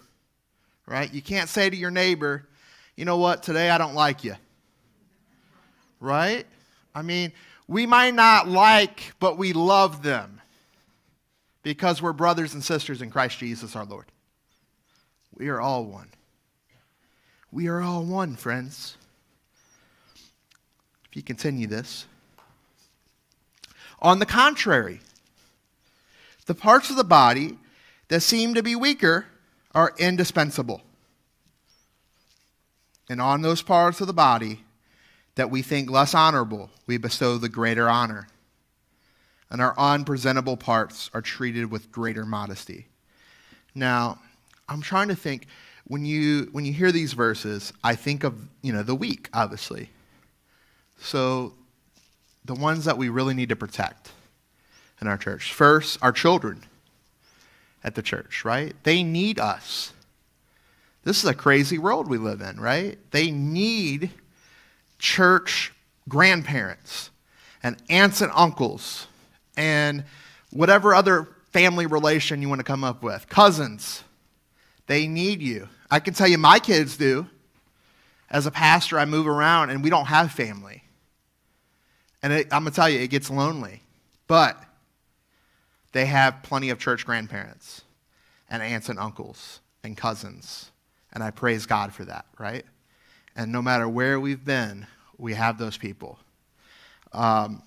right? 0.87 1.11
You 1.13 1.21
can't 1.21 1.49
say 1.49 1.69
to 1.69 1.75
your 1.75 1.91
neighbor, 1.91 2.47
you 2.95 3.05
know 3.05 3.17
what, 3.17 3.43
today 3.43 3.69
I 3.69 3.77
don't 3.77 3.95
like 3.95 4.23
you, 4.23 4.35
right? 5.99 6.45
I 6.95 7.03
mean, 7.03 7.31
we 7.67 7.85
might 7.85 8.13
not 8.13 8.47
like, 8.47 9.13
but 9.19 9.37
we 9.37 9.53
love 9.53 10.01
them 10.01 10.40
because 11.63 12.01
we're 12.01 12.13
brothers 12.13 12.53
and 12.53 12.63
sisters 12.63 13.01
in 13.01 13.09
Christ 13.09 13.37
Jesus 13.37 13.75
our 13.75 13.85
Lord. 13.85 14.05
We 15.33 15.49
are 15.49 15.61
all 15.61 15.85
one. 15.85 16.09
We 17.51 17.67
are 17.67 17.81
all 17.81 18.03
one, 18.03 18.35
friends. 18.35 18.97
If 21.09 21.15
you 21.15 21.23
continue 21.23 21.67
this. 21.67 22.05
On 24.01 24.19
the 24.19 24.25
contrary, 24.25 25.01
the 26.45 26.55
parts 26.55 26.89
of 26.89 26.95
the 26.95 27.03
body 27.03 27.57
that 28.07 28.21
seem 28.21 28.53
to 28.55 28.63
be 28.63 28.75
weaker 28.75 29.25
are 29.75 29.93
indispensable. 29.97 30.81
And 33.09 33.21
on 33.21 33.41
those 33.41 33.61
parts 33.61 34.01
of 34.01 34.07
the 34.07 34.13
body 34.13 34.61
that 35.35 35.49
we 35.49 35.61
think 35.61 35.89
less 35.89 36.15
honorable, 36.15 36.69
we 36.87 36.97
bestow 36.97 37.37
the 37.37 37.49
greater 37.49 37.89
honor. 37.89 38.27
And 39.51 39.61
our 39.61 39.77
unpresentable 39.77 40.57
parts 40.57 41.11
are 41.13 41.21
treated 41.21 41.69
with 41.69 41.91
greater 41.91 42.25
modesty. 42.25 42.87
Now, 43.75 44.19
I'm 44.69 44.81
trying 44.81 45.09
to 45.09 45.15
think 45.15 45.47
when 45.85 46.05
you 46.05 46.47
when 46.53 46.65
you 46.65 46.71
hear 46.71 46.91
these 46.91 47.11
verses, 47.11 47.73
I 47.83 47.95
think 47.95 48.23
of, 48.23 48.47
you 48.61 48.71
know, 48.71 48.81
the 48.81 48.95
weak, 48.95 49.29
obviously. 49.33 49.89
So 50.99 51.53
the 52.45 52.55
ones 52.55 52.85
that 52.85 52.97
we 52.97 53.09
really 53.09 53.33
need 53.33 53.49
to 53.49 53.55
protect 53.55 54.11
in 55.01 55.07
our 55.07 55.17
church. 55.17 55.51
First, 55.51 55.99
our 56.01 56.13
children 56.13 56.63
at 57.83 57.95
the 57.95 58.01
church, 58.01 58.45
right? 58.45 58.73
They 58.83 59.03
need 59.03 59.39
us. 59.39 59.91
This 61.03 61.17
is 61.17 61.29
a 61.29 61.33
crazy 61.33 61.77
world 61.77 62.07
we 62.07 62.17
live 62.17 62.41
in, 62.41 62.59
right? 62.59 62.97
They 63.11 63.31
need 63.31 64.11
church 64.99 65.73
grandparents 66.07 67.09
and 67.63 67.75
aunts 67.89 68.21
and 68.21 68.31
uncles 68.35 69.07
and 69.57 70.03
whatever 70.51 70.93
other 70.93 71.27
family 71.51 71.85
relation 71.85 72.41
you 72.41 72.49
want 72.49 72.59
to 72.59 72.63
come 72.63 72.83
up 72.83 73.03
with, 73.03 73.27
cousins. 73.29 74.03
They 74.87 75.07
need 75.07 75.41
you. 75.41 75.69
I 75.89 75.99
can 75.99 76.13
tell 76.13 76.27
you, 76.27 76.37
my 76.37 76.59
kids 76.59 76.97
do. 76.97 77.27
As 78.29 78.45
a 78.45 78.51
pastor, 78.51 78.97
I 78.97 79.05
move 79.05 79.27
around 79.27 79.69
and 79.69 79.83
we 79.83 79.89
don't 79.89 80.05
have 80.05 80.31
family. 80.31 80.83
And 82.23 82.31
it, 82.31 82.47
I'm 82.51 82.63
going 82.63 82.71
to 82.71 82.75
tell 82.75 82.89
you, 82.89 82.99
it 82.99 83.09
gets 83.09 83.29
lonely. 83.29 83.81
But 84.27 84.61
they 85.91 86.05
have 86.05 86.41
plenty 86.43 86.69
of 86.69 86.79
church 86.79 87.05
grandparents 87.05 87.81
and 88.49 88.63
aunts 88.63 88.87
and 88.89 88.97
uncles 88.97 89.59
and 89.83 89.97
cousins. 89.97 90.71
And 91.11 91.23
I 91.23 91.31
praise 91.31 91.65
God 91.65 91.93
for 91.93 92.05
that, 92.05 92.25
right? 92.39 92.63
And 93.35 93.51
no 93.51 93.61
matter 93.61 93.87
where 93.89 94.19
we've 94.19 94.43
been, 94.43 94.87
we 95.17 95.33
have 95.33 95.57
those 95.57 95.77
people. 95.77 96.19
Um, 97.11 97.63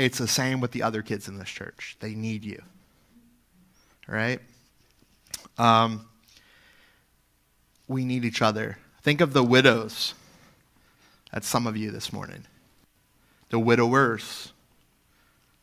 it's 0.00 0.18
the 0.18 0.28
same 0.28 0.60
with 0.60 0.72
the 0.72 0.82
other 0.82 1.02
kids 1.02 1.28
in 1.28 1.38
this 1.38 1.48
church. 1.48 1.96
They 2.00 2.14
need 2.14 2.44
you, 2.44 2.62
right? 4.06 4.40
Um, 5.58 6.06
we 7.86 8.04
need 8.04 8.24
each 8.24 8.40
other. 8.40 8.78
Think 9.02 9.20
of 9.20 9.32
the 9.32 9.42
widows. 9.42 10.14
That's 11.32 11.46
some 11.46 11.66
of 11.66 11.76
you 11.76 11.90
this 11.90 12.12
morning 12.12 12.44
the 13.50 13.58
widowers. 13.58 14.52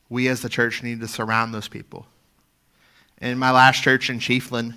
We 0.09 0.27
as 0.27 0.41
the 0.41 0.49
church 0.49 0.83
need 0.83 0.99
to 1.01 1.07
surround 1.07 1.53
those 1.53 1.67
people. 1.67 2.05
In 3.19 3.37
my 3.37 3.51
last 3.51 3.81
church 3.81 4.09
in 4.09 4.19
Chiefland, 4.19 4.75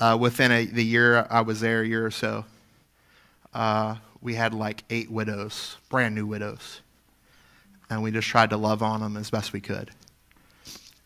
uh, 0.00 0.16
within 0.18 0.50
a, 0.50 0.64
the 0.64 0.84
year 0.84 1.26
I 1.30 1.42
was 1.42 1.60
there, 1.60 1.82
a 1.82 1.86
year 1.86 2.04
or 2.04 2.10
so, 2.10 2.44
uh, 3.54 3.96
we 4.20 4.34
had 4.34 4.52
like 4.52 4.84
eight 4.90 5.10
widows, 5.10 5.76
brand 5.88 6.14
new 6.14 6.26
widows. 6.26 6.80
And 7.90 8.02
we 8.02 8.10
just 8.10 8.28
tried 8.28 8.50
to 8.50 8.56
love 8.56 8.82
on 8.82 9.00
them 9.00 9.16
as 9.16 9.30
best 9.30 9.52
we 9.52 9.60
could. 9.60 9.90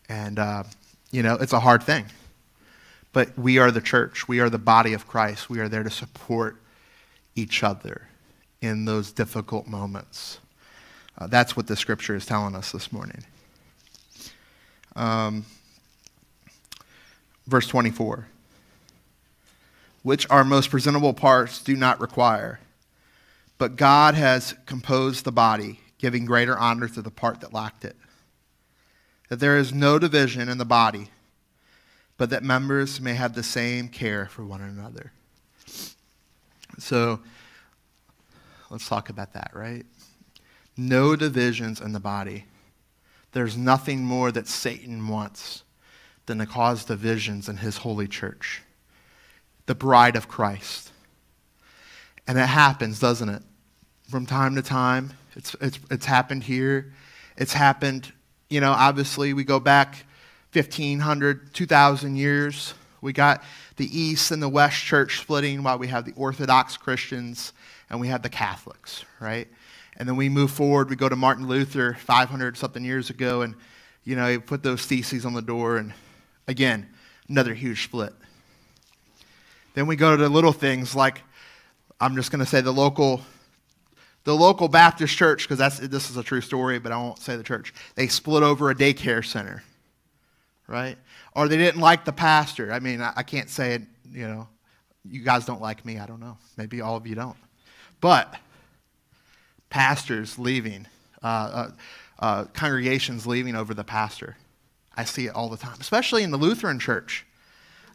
And, 0.09 0.37
uh, 0.37 0.63
you 1.11 1.23
know, 1.23 1.35
it's 1.35 1.53
a 1.53 1.59
hard 1.59 1.83
thing. 1.83 2.05
But 3.13 3.37
we 3.37 3.57
are 3.57 3.71
the 3.71 3.81
church. 3.81 4.27
We 4.27 4.39
are 4.39 4.49
the 4.49 4.57
body 4.57 4.93
of 4.93 5.07
Christ. 5.07 5.49
We 5.49 5.59
are 5.59 5.69
there 5.69 5.83
to 5.83 5.89
support 5.89 6.57
each 7.35 7.63
other 7.63 8.07
in 8.61 8.85
those 8.85 9.11
difficult 9.11 9.67
moments. 9.67 10.39
Uh, 11.17 11.27
that's 11.27 11.55
what 11.55 11.67
the 11.67 11.75
scripture 11.75 12.15
is 12.15 12.25
telling 12.25 12.55
us 12.55 12.71
this 12.71 12.91
morning. 12.91 13.23
Um, 14.95 15.45
verse 17.47 17.67
24 17.67 18.27
which 20.03 20.29
our 20.29 20.43
most 20.43 20.69
presentable 20.69 21.13
parts 21.13 21.61
do 21.63 21.75
not 21.75 21.99
require. 21.99 22.59
But 23.57 23.77
God 23.77 24.15
has 24.15 24.53
composed 24.65 25.23
the 25.23 25.31
body, 25.31 25.79
giving 26.03 26.25
greater 26.25 26.55
honor 26.55 26.87
to 26.87 27.01
the 27.01 27.09
part 27.09 27.39
that 27.39 27.53
lacked 27.53 27.83
it. 27.83 27.95
That 29.29 29.39
there 29.39 29.57
is 29.57 29.73
no 29.73 29.97
division 29.97 30.49
in 30.49 30.59
the 30.59 30.65
body, 30.65 31.09
but 32.17 32.29
that 32.29 32.43
members 32.43 33.01
may 33.01 33.15
have 33.15 33.33
the 33.33 33.41
same 33.41 33.87
care 33.87 34.27
for 34.27 34.45
one 34.45 34.61
another. 34.61 35.13
So, 36.77 37.21
let's 38.69 38.87
talk 38.87 39.09
about 39.09 39.33
that, 39.33 39.51
right? 39.53 39.85
no 40.77 41.15
divisions 41.15 41.79
in 41.79 41.93
the 41.93 41.99
body. 41.99 42.45
There's 43.31 43.57
nothing 43.57 44.03
more 44.03 44.31
that 44.31 44.47
Satan 44.47 45.07
wants 45.07 45.63
than 46.25 46.37
to 46.39 46.45
cause 46.45 46.85
divisions 46.85 47.49
in 47.49 47.57
his 47.57 47.77
holy 47.77 48.07
church, 48.07 48.61
the 49.65 49.75
bride 49.75 50.15
of 50.15 50.27
Christ. 50.27 50.91
And 52.27 52.37
it 52.37 52.47
happens, 52.47 52.99
doesn't 52.99 53.29
it? 53.29 53.43
From 54.09 54.25
time 54.25 54.55
to 54.55 54.61
time. 54.61 55.13
It's, 55.35 55.55
it's, 55.61 55.79
it's 55.89 56.05
happened 56.05 56.43
here. 56.43 56.93
It's 57.37 57.53
happened, 57.53 58.11
you 58.49 58.61
know, 58.61 58.71
obviously, 58.71 59.33
we 59.33 59.43
go 59.43 59.59
back 59.59 60.05
1,500, 60.53 61.53
2,000 61.53 62.15
years. 62.15 62.73
We 63.01 63.11
got 63.11 63.43
the 63.77 63.99
East 63.99 64.31
and 64.31 64.41
the 64.41 64.49
West 64.49 64.77
church 64.77 65.19
splitting 65.19 65.63
while 65.63 65.77
we 65.77 65.87
have 65.87 66.05
the 66.05 66.13
Orthodox 66.15 66.77
Christians 66.77 67.53
and 67.89 67.99
we 67.99 68.07
have 68.07 68.21
the 68.21 68.29
Catholics, 68.29 69.03
right? 69.19 69.47
And 69.97 70.07
then 70.07 70.15
we 70.15 70.29
move 70.29 70.51
forward. 70.51 70.89
We 70.89 70.95
go 70.95 71.09
to 71.09 71.15
Martin 71.15 71.47
Luther 71.47 71.93
500 71.93 72.57
something 72.57 72.83
years 72.83 73.09
ago, 73.09 73.41
and 73.41 73.55
you 74.03 74.15
know, 74.15 74.27
he 74.29 74.37
put 74.37 74.63
those 74.63 74.85
theses 74.85 75.25
on 75.25 75.33
the 75.33 75.41
door, 75.41 75.77
and 75.77 75.93
again, 76.47 76.89
another 77.29 77.53
huge 77.53 77.83
split. 77.83 78.13
Then 79.73 79.87
we 79.87 79.95
go 79.95 80.15
to 80.15 80.27
little 80.29 80.51
things 80.51 80.95
like, 80.95 81.21
I'm 81.99 82.15
just 82.15 82.31
going 82.31 82.39
to 82.39 82.45
say 82.45 82.61
the 82.61 82.73
local, 82.73 83.21
the 84.23 84.33
local 84.33 84.67
Baptist 84.67 85.15
church, 85.15 85.43
because 85.43 85.57
that's 85.57 85.79
this 85.79 86.09
is 86.09 86.17
a 86.17 86.23
true 86.23 86.41
story, 86.41 86.79
but 86.79 86.91
I 86.91 86.97
won't 86.97 87.19
say 87.19 87.35
the 87.35 87.43
church. 87.43 87.73
They 87.95 88.07
split 88.07 88.43
over 88.43 88.69
a 88.69 88.75
daycare 88.75 89.25
center, 89.25 89.63
right? 90.67 90.97
Or 91.35 91.47
they 91.47 91.57
didn't 91.57 91.81
like 91.81 92.05
the 92.05 92.13
pastor. 92.13 92.71
I 92.71 92.79
mean, 92.79 93.01
I, 93.01 93.13
I 93.17 93.23
can't 93.23 93.49
say 93.49 93.73
it. 93.73 93.81
You 94.11 94.27
know, 94.27 94.47
you 95.03 95.21
guys 95.21 95.45
don't 95.45 95.61
like 95.61 95.85
me. 95.85 95.99
I 95.99 96.05
don't 96.05 96.19
know. 96.19 96.37
Maybe 96.57 96.81
all 96.81 96.95
of 96.95 97.05
you 97.07 97.15
don't. 97.15 97.37
But 97.99 98.35
pastors 99.69 100.37
leaving, 100.37 100.87
uh, 101.23 101.25
uh, 101.25 101.71
uh, 102.19 102.45
congregations 102.53 103.25
leaving 103.25 103.55
over 103.55 103.73
the 103.73 103.83
pastor. 103.83 104.37
I 104.95 105.05
see 105.05 105.25
it 105.25 105.35
all 105.35 105.49
the 105.49 105.57
time, 105.57 105.77
especially 105.79 106.23
in 106.23 106.31
the 106.31 106.37
Lutheran 106.37 106.79
church. 106.79 107.25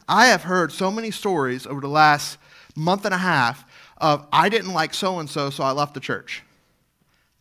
I 0.07 0.27
have 0.27 0.43
heard 0.43 0.71
so 0.71 0.91
many 0.91 1.11
stories 1.11 1.65
over 1.65 1.79
the 1.79 1.87
last 1.87 2.37
month 2.75 3.05
and 3.05 3.13
a 3.13 3.19
half 3.19 3.63
of 3.99 4.27
I 4.31 4.49
didn't 4.49 4.73
like 4.73 4.93
so 4.93 5.19
and 5.19 5.29
so, 5.29 5.49
so 5.49 5.63
I 5.63 5.71
left 5.71 5.93
the 5.93 5.99
church. 5.99 6.43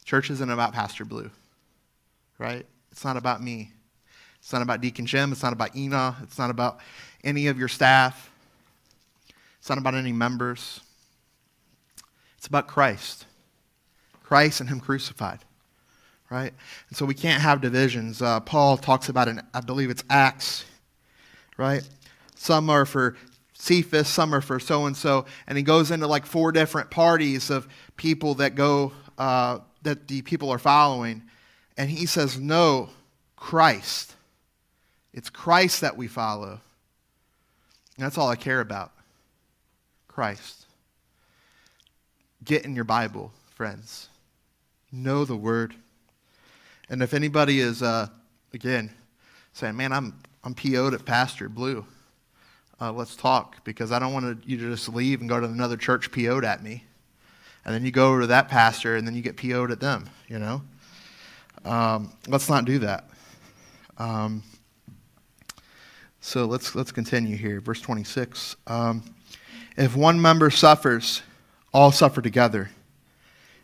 Church 0.05 0.31
isn't 0.31 0.51
about 0.51 0.73
Pastor 0.73 1.05
Blue, 1.05 1.31
right? 2.39 2.65
It's 2.91 3.05
not 3.05 3.17
about 3.17 3.43
me. 3.43 3.73
It's 4.41 4.53
not 4.53 4.63
about 4.63 4.81
Deacon 4.81 5.07
Jim. 5.07 5.33
It's 5.33 5.43
not 5.43 5.53
about 5.53 5.77
Ina. 5.77 6.17
It's 6.23 6.39
not 6.39 6.51
about 6.51 6.81
any 7.23 7.49
of 7.49 7.59
your 7.59 7.69
staff. 7.69 8.31
It's 9.59 9.69
not 9.69 9.79
about 9.79 9.95
any 9.95 10.13
members. 10.13 10.81
It's 12.39 12.47
about 12.47 12.69
Christ. 12.69 13.27
Christ 14.23 14.61
and 14.61 14.69
Him 14.69 14.81
crucified, 14.81 15.41
right? 16.31 16.53
And 16.89 16.97
so 16.97 17.05
we 17.05 17.15
can't 17.15 17.43
have 17.43 17.61
divisions. 17.61 18.23
Uh, 18.23 18.41
Paul 18.41 18.77
talks 18.77 19.09
about 19.09 19.29
it, 19.29 19.39
I 19.53 19.61
believe 19.61 19.91
it's 19.91 20.05
Acts, 20.09 20.65
right? 21.57 21.87
Some 22.35 22.71
are 22.71 22.87
for 22.87 23.17
Cephas, 23.59 24.19
are 24.19 24.41
for 24.41 24.61
so 24.61 24.87
and 24.87 24.97
so. 24.97 25.27
And 25.47 25.59
he 25.59 25.65
goes 25.65 25.91
into 25.91 26.07
like 26.07 26.25
four 26.25 26.53
different 26.53 26.91
parties 26.91 27.51
of 27.51 27.67
people 27.97 28.35
that 28.35 28.55
go, 28.55 28.93
uh, 29.19 29.59
that 29.83 30.07
the 30.09 30.23
people 30.23 30.51
are 30.51 30.59
following. 30.59 31.23
And 31.77 31.91
he 31.91 32.07
says, 32.07 32.39
No, 32.39 32.91
Christ. 33.37 34.15
It's 35.13 35.31
Christ 35.31 35.81
that 35.81 35.97
we 35.97 36.07
follow. 36.07 36.61
And 37.97 38.05
that's 38.05 38.17
all 38.17 38.29
I 38.29 38.37
care 38.37 38.61
about. 38.61 38.93
Christ. 40.07 40.67
Get 42.45 42.65
in 42.65 42.77
your 42.77 42.85
Bible, 42.85 43.33
friends. 43.55 44.09
Know 44.93 45.25
the 45.25 45.37
word. 45.37 45.75
And 46.89 47.03
if 47.03 47.13
anybody 47.13 47.61
is, 47.61 47.83
uh, 47.83 48.07
again, 48.55 48.91
saying, 49.53 49.77
man, 49.77 49.93
I'm, 49.93 50.19
I'm 50.45 50.55
PO'd 50.55 50.95
at 50.95 51.05
Pastor 51.05 51.49
Blue, 51.49 51.85
uh, 52.81 52.93
let's 52.93 53.17
talk 53.17 53.63
because 53.65 53.93
I 53.93 53.99
don't 53.99 54.13
want 54.13 54.47
you 54.47 54.57
to 54.59 54.71
just 54.71 54.89
leave 54.89 55.21
and 55.21 55.29
go 55.29 55.41
to 55.41 55.47
another 55.47 55.77
church 55.77 56.13
PO'd 56.13 56.45
at 56.45 56.63
me. 56.63 56.85
And 57.65 57.75
then 57.75 57.85
you 57.85 57.91
go 57.91 58.11
over 58.11 58.23
to 58.23 58.27
that 58.29 58.49
pastor 58.49 58.97
and 58.97 59.07
then 59.07 59.15
you 59.15 59.23
get 59.23 59.37
PO'd 59.37 59.71
at 59.71 59.81
them, 59.81 60.09
you 60.29 60.39
know? 60.39 60.63
Um, 61.65 62.13
let's 62.29 62.49
not 62.49 62.65
do 62.65 62.79
that. 62.79 63.09
Um, 63.99 64.43
so 66.21 66.45
let's, 66.45 66.75
let's 66.75 66.93
continue 66.93 67.37
here. 67.37 67.61
Verse 67.61 67.81
26. 67.81 68.57
Um, 68.67 69.03
if 69.77 69.97
one 69.97 70.21
member 70.21 70.51
suffers, 70.51 71.23
all 71.73 71.93
suffer 71.93 72.23
together. 72.23 72.71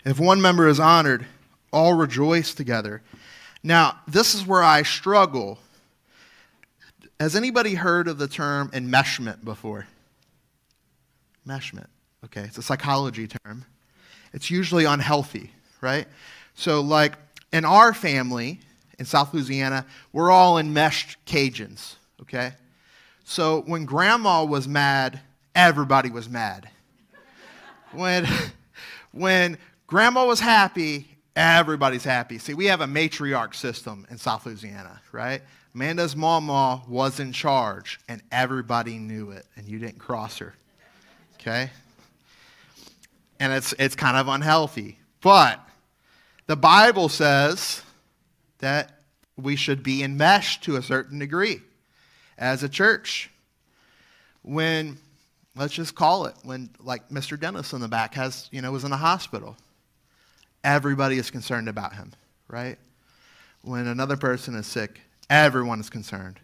If 0.04 0.21
one 0.21 0.40
member 0.40 0.68
is 0.68 0.78
honored, 0.78 1.26
all 1.73 1.94
rejoice 1.94 2.52
together. 2.52 3.02
Now, 3.62 4.00
this 4.06 4.35
is 4.35 4.47
where 4.47 4.62
I 4.62 4.83
struggle. 4.83 5.59
Has 7.21 7.37
anybody 7.37 7.75
heard 7.75 8.09
of 8.09 8.18
the 8.18 8.28
term 8.28 8.71
enmeshment 8.71 9.44
before? 9.44 9.87
Enmeshment. 11.47 11.87
Okay, 12.25 12.42
it's 12.42 12.59
a 12.59 12.62
psychology 12.62 13.28
term. 13.28 13.64
It's 14.33 14.50
usually 14.50 14.85
unhealthy, 14.85 15.50
right? 15.81 16.07
So, 16.55 16.81
like 16.81 17.14
in 17.53 17.64
our 17.64 17.94
family 17.94 18.61
in 18.98 19.05
South 19.05 19.33
Louisiana, 19.33 19.87
we're 20.12 20.31
all 20.31 20.59
enmeshed 20.59 21.18
Cajuns, 21.27 21.96
okay? 22.22 22.53
So, 23.24 23.62
when 23.66 23.85
grandma 23.85 24.44
was 24.44 24.66
mad, 24.66 25.20
everybody 25.55 26.11
was 26.11 26.29
mad. 26.29 26.68
When, 27.92 28.27
when 29.12 29.59
Grandma 29.87 30.27
was 30.27 30.40
happy, 30.40 31.07
everybody's 31.37 32.05
happy. 32.05 32.38
See, 32.38 32.55
we 32.55 32.66
have 32.66 32.81
a 32.81 32.87
matriarch 32.87 33.55
system 33.55 34.07
in 34.11 34.18
South 34.18 34.46
Louisiana, 34.46 35.00
right? 35.12 35.42
Amanda's 35.74 36.14
mama 36.14 36.82
was 36.88 37.18
in 37.18 37.32
charge, 37.32 37.98
and 38.08 38.22
everybody 38.30 38.98
knew 38.98 39.30
it, 39.30 39.46
and 39.56 39.66
you 39.66 39.78
didn't 39.78 39.98
cross 39.98 40.38
her. 40.38 40.54
Okay? 41.34 41.70
And 43.40 43.52
it's, 43.52 43.74
it's 43.78 43.96
kind 43.96 44.16
of 44.16 44.28
unhealthy. 44.28 44.98
But 45.20 45.60
the 46.46 46.56
Bible 46.56 47.08
says 47.08 47.82
that 48.58 49.00
we 49.37 49.56
should 49.56 49.82
be 49.82 50.02
enmeshed 50.02 50.62
to 50.64 50.76
a 50.76 50.82
certain 50.82 51.18
degree 51.18 51.60
as 52.38 52.62
a 52.62 52.68
church. 52.68 53.30
When, 54.42 54.98
let's 55.56 55.74
just 55.74 55.94
call 55.94 56.26
it, 56.26 56.37
when 56.44 56.70
like 56.80 57.08
Mr. 57.08 57.38
Dennis 57.38 57.72
in 57.72 57.80
the 57.80 57.88
back 57.88 58.14
has, 58.14 58.48
you 58.52 58.62
know, 58.62 58.70
was 58.70 58.84
in 58.84 58.90
the 58.90 58.96
hospital 58.96 59.56
everybody 60.64 61.18
is 61.18 61.30
concerned 61.30 61.68
about 61.68 61.94
him, 61.94 62.10
right? 62.48 62.78
When 63.62 63.87
another 63.87 64.16
person 64.16 64.54
is 64.56 64.66
sick, 64.66 65.00
everyone 65.30 65.80
is 65.80 65.90
concerned. 65.90 66.40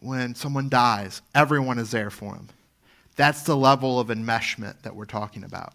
When 0.00 0.34
someone 0.34 0.68
dies, 0.68 1.22
everyone 1.34 1.78
is 1.78 1.90
there 1.90 2.10
for 2.10 2.34
him. 2.34 2.48
That's 3.16 3.42
the 3.42 3.56
level 3.56 4.00
of 4.00 4.08
enmeshment 4.08 4.82
that 4.82 4.94
we're 4.94 5.04
talking 5.04 5.44
about. 5.44 5.72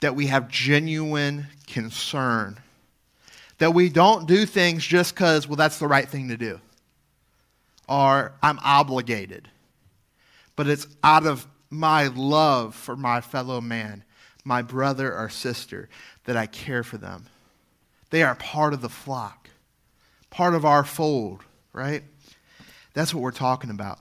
That 0.00 0.14
we 0.14 0.26
have 0.26 0.48
genuine 0.48 1.46
concern. 1.66 2.58
That 3.58 3.74
we 3.74 3.88
don't 3.88 4.26
do 4.26 4.46
things 4.46 4.84
just 4.84 5.14
because, 5.14 5.46
well, 5.46 5.56
that's 5.56 5.78
the 5.78 5.88
right 5.88 6.08
thing 6.08 6.28
to 6.28 6.36
do. 6.36 6.60
Or 7.88 8.32
I'm 8.42 8.58
obligated. 8.62 9.48
But 10.56 10.68
it's 10.68 10.86
out 11.02 11.26
of 11.26 11.46
my 11.70 12.08
love 12.08 12.74
for 12.74 12.96
my 12.96 13.20
fellow 13.20 13.60
man, 13.60 14.04
my 14.44 14.62
brother 14.62 15.14
or 15.14 15.28
sister, 15.28 15.88
that 16.24 16.36
I 16.36 16.46
care 16.46 16.82
for 16.82 16.98
them. 16.98 17.26
They 18.10 18.22
are 18.22 18.34
part 18.34 18.74
of 18.74 18.80
the 18.80 18.88
flock, 18.88 19.48
part 20.30 20.54
of 20.54 20.64
our 20.64 20.84
fold, 20.84 21.44
right? 21.72 22.02
That's 22.94 23.14
what 23.14 23.22
we're 23.22 23.30
talking 23.30 23.70
about. 23.70 23.98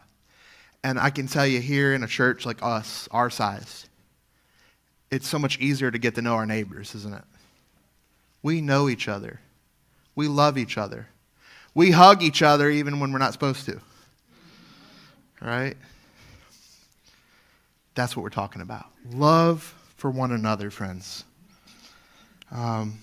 And 0.83 0.99
I 0.99 1.09
can 1.09 1.27
tell 1.27 1.45
you 1.45 1.59
here 1.59 1.93
in 1.93 2.03
a 2.03 2.07
church 2.07 2.45
like 2.45 2.63
us, 2.63 3.07
our 3.11 3.29
size, 3.29 3.87
it's 5.11 5.27
so 5.27 5.39
much 5.39 5.59
easier 5.59 5.91
to 5.91 5.97
get 5.97 6.15
to 6.15 6.21
know 6.21 6.35
our 6.35 6.45
neighbors, 6.45 6.95
isn't 6.95 7.13
it? 7.13 7.23
We 8.41 8.61
know 8.61 8.87
each 8.87 9.07
other. 9.07 9.39
We 10.15 10.27
love 10.27 10.57
each 10.57 10.77
other. 10.77 11.07
We 11.73 11.91
hug 11.91 12.23
each 12.23 12.41
other 12.41 12.69
even 12.69 12.99
when 12.99 13.11
we're 13.11 13.19
not 13.19 13.33
supposed 13.33 13.65
to. 13.65 13.79
Right? 15.41 15.77
That's 17.95 18.15
what 18.15 18.23
we're 18.23 18.29
talking 18.29 18.61
about. 18.61 18.85
Love 19.11 19.75
for 19.97 20.09
one 20.09 20.31
another, 20.31 20.69
friends. 20.69 21.25
Um, 22.51 22.99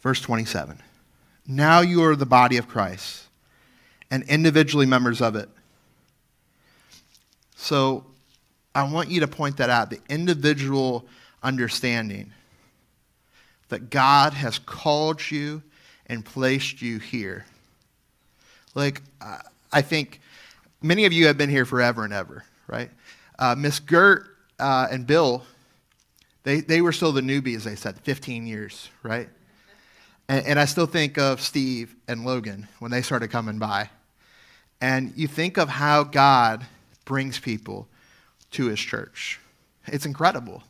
verse 0.00 0.20
27. 0.20 0.80
Now 1.50 1.80
you 1.80 2.04
are 2.04 2.14
the 2.14 2.26
body 2.26 2.58
of 2.58 2.68
Christ 2.68 3.26
and 4.08 4.22
individually 4.24 4.86
members 4.86 5.20
of 5.20 5.34
it. 5.34 5.48
So 7.56 8.04
I 8.72 8.90
want 8.90 9.10
you 9.10 9.20
to 9.20 9.26
point 9.26 9.56
that 9.56 9.68
out 9.68 9.90
the 9.90 9.98
individual 10.08 11.06
understanding 11.42 12.32
that 13.68 13.90
God 13.90 14.32
has 14.32 14.60
called 14.60 15.28
you 15.28 15.60
and 16.06 16.24
placed 16.24 16.80
you 16.82 16.98
here. 17.00 17.44
Like, 18.76 19.02
I 19.72 19.82
think 19.82 20.20
many 20.80 21.04
of 21.04 21.12
you 21.12 21.26
have 21.26 21.36
been 21.36 21.50
here 21.50 21.64
forever 21.64 22.04
and 22.04 22.12
ever, 22.12 22.44
right? 22.68 22.90
Uh, 23.40 23.56
Miss 23.58 23.80
Gert 23.80 24.24
uh, 24.60 24.86
and 24.88 25.04
Bill 25.04 25.44
they, 26.42 26.60
they 26.60 26.80
were 26.80 26.92
still 26.92 27.12
the 27.12 27.20
newbies, 27.20 27.64
they 27.64 27.76
said, 27.76 27.98
15 28.00 28.46
years, 28.46 28.88
right? 29.02 29.28
And, 30.30 30.46
and 30.46 30.60
I 30.60 30.64
still 30.64 30.86
think 30.86 31.18
of 31.18 31.40
Steve 31.40 31.92
and 32.06 32.24
Logan 32.24 32.68
when 32.78 32.92
they 32.92 33.02
started 33.02 33.32
coming 33.32 33.58
by. 33.58 33.90
And 34.80 35.12
you 35.16 35.26
think 35.26 35.58
of 35.58 35.68
how 35.68 36.04
God 36.04 36.64
brings 37.04 37.40
people 37.40 37.88
to 38.52 38.66
his 38.66 38.78
church. 38.78 39.40
It's 39.88 40.06
incredible 40.06 40.62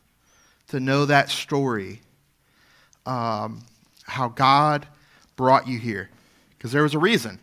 to 0.69 0.79
know 0.79 1.05
that 1.05 1.29
story, 1.29 2.01
um, 3.05 3.61
how 4.05 4.29
God 4.29 4.87
brought 5.35 5.67
you 5.67 5.77
here, 5.77 6.09
because 6.57 6.71
there 6.71 6.81
was 6.81 6.95
a 6.95 6.99
reason. 6.99 7.37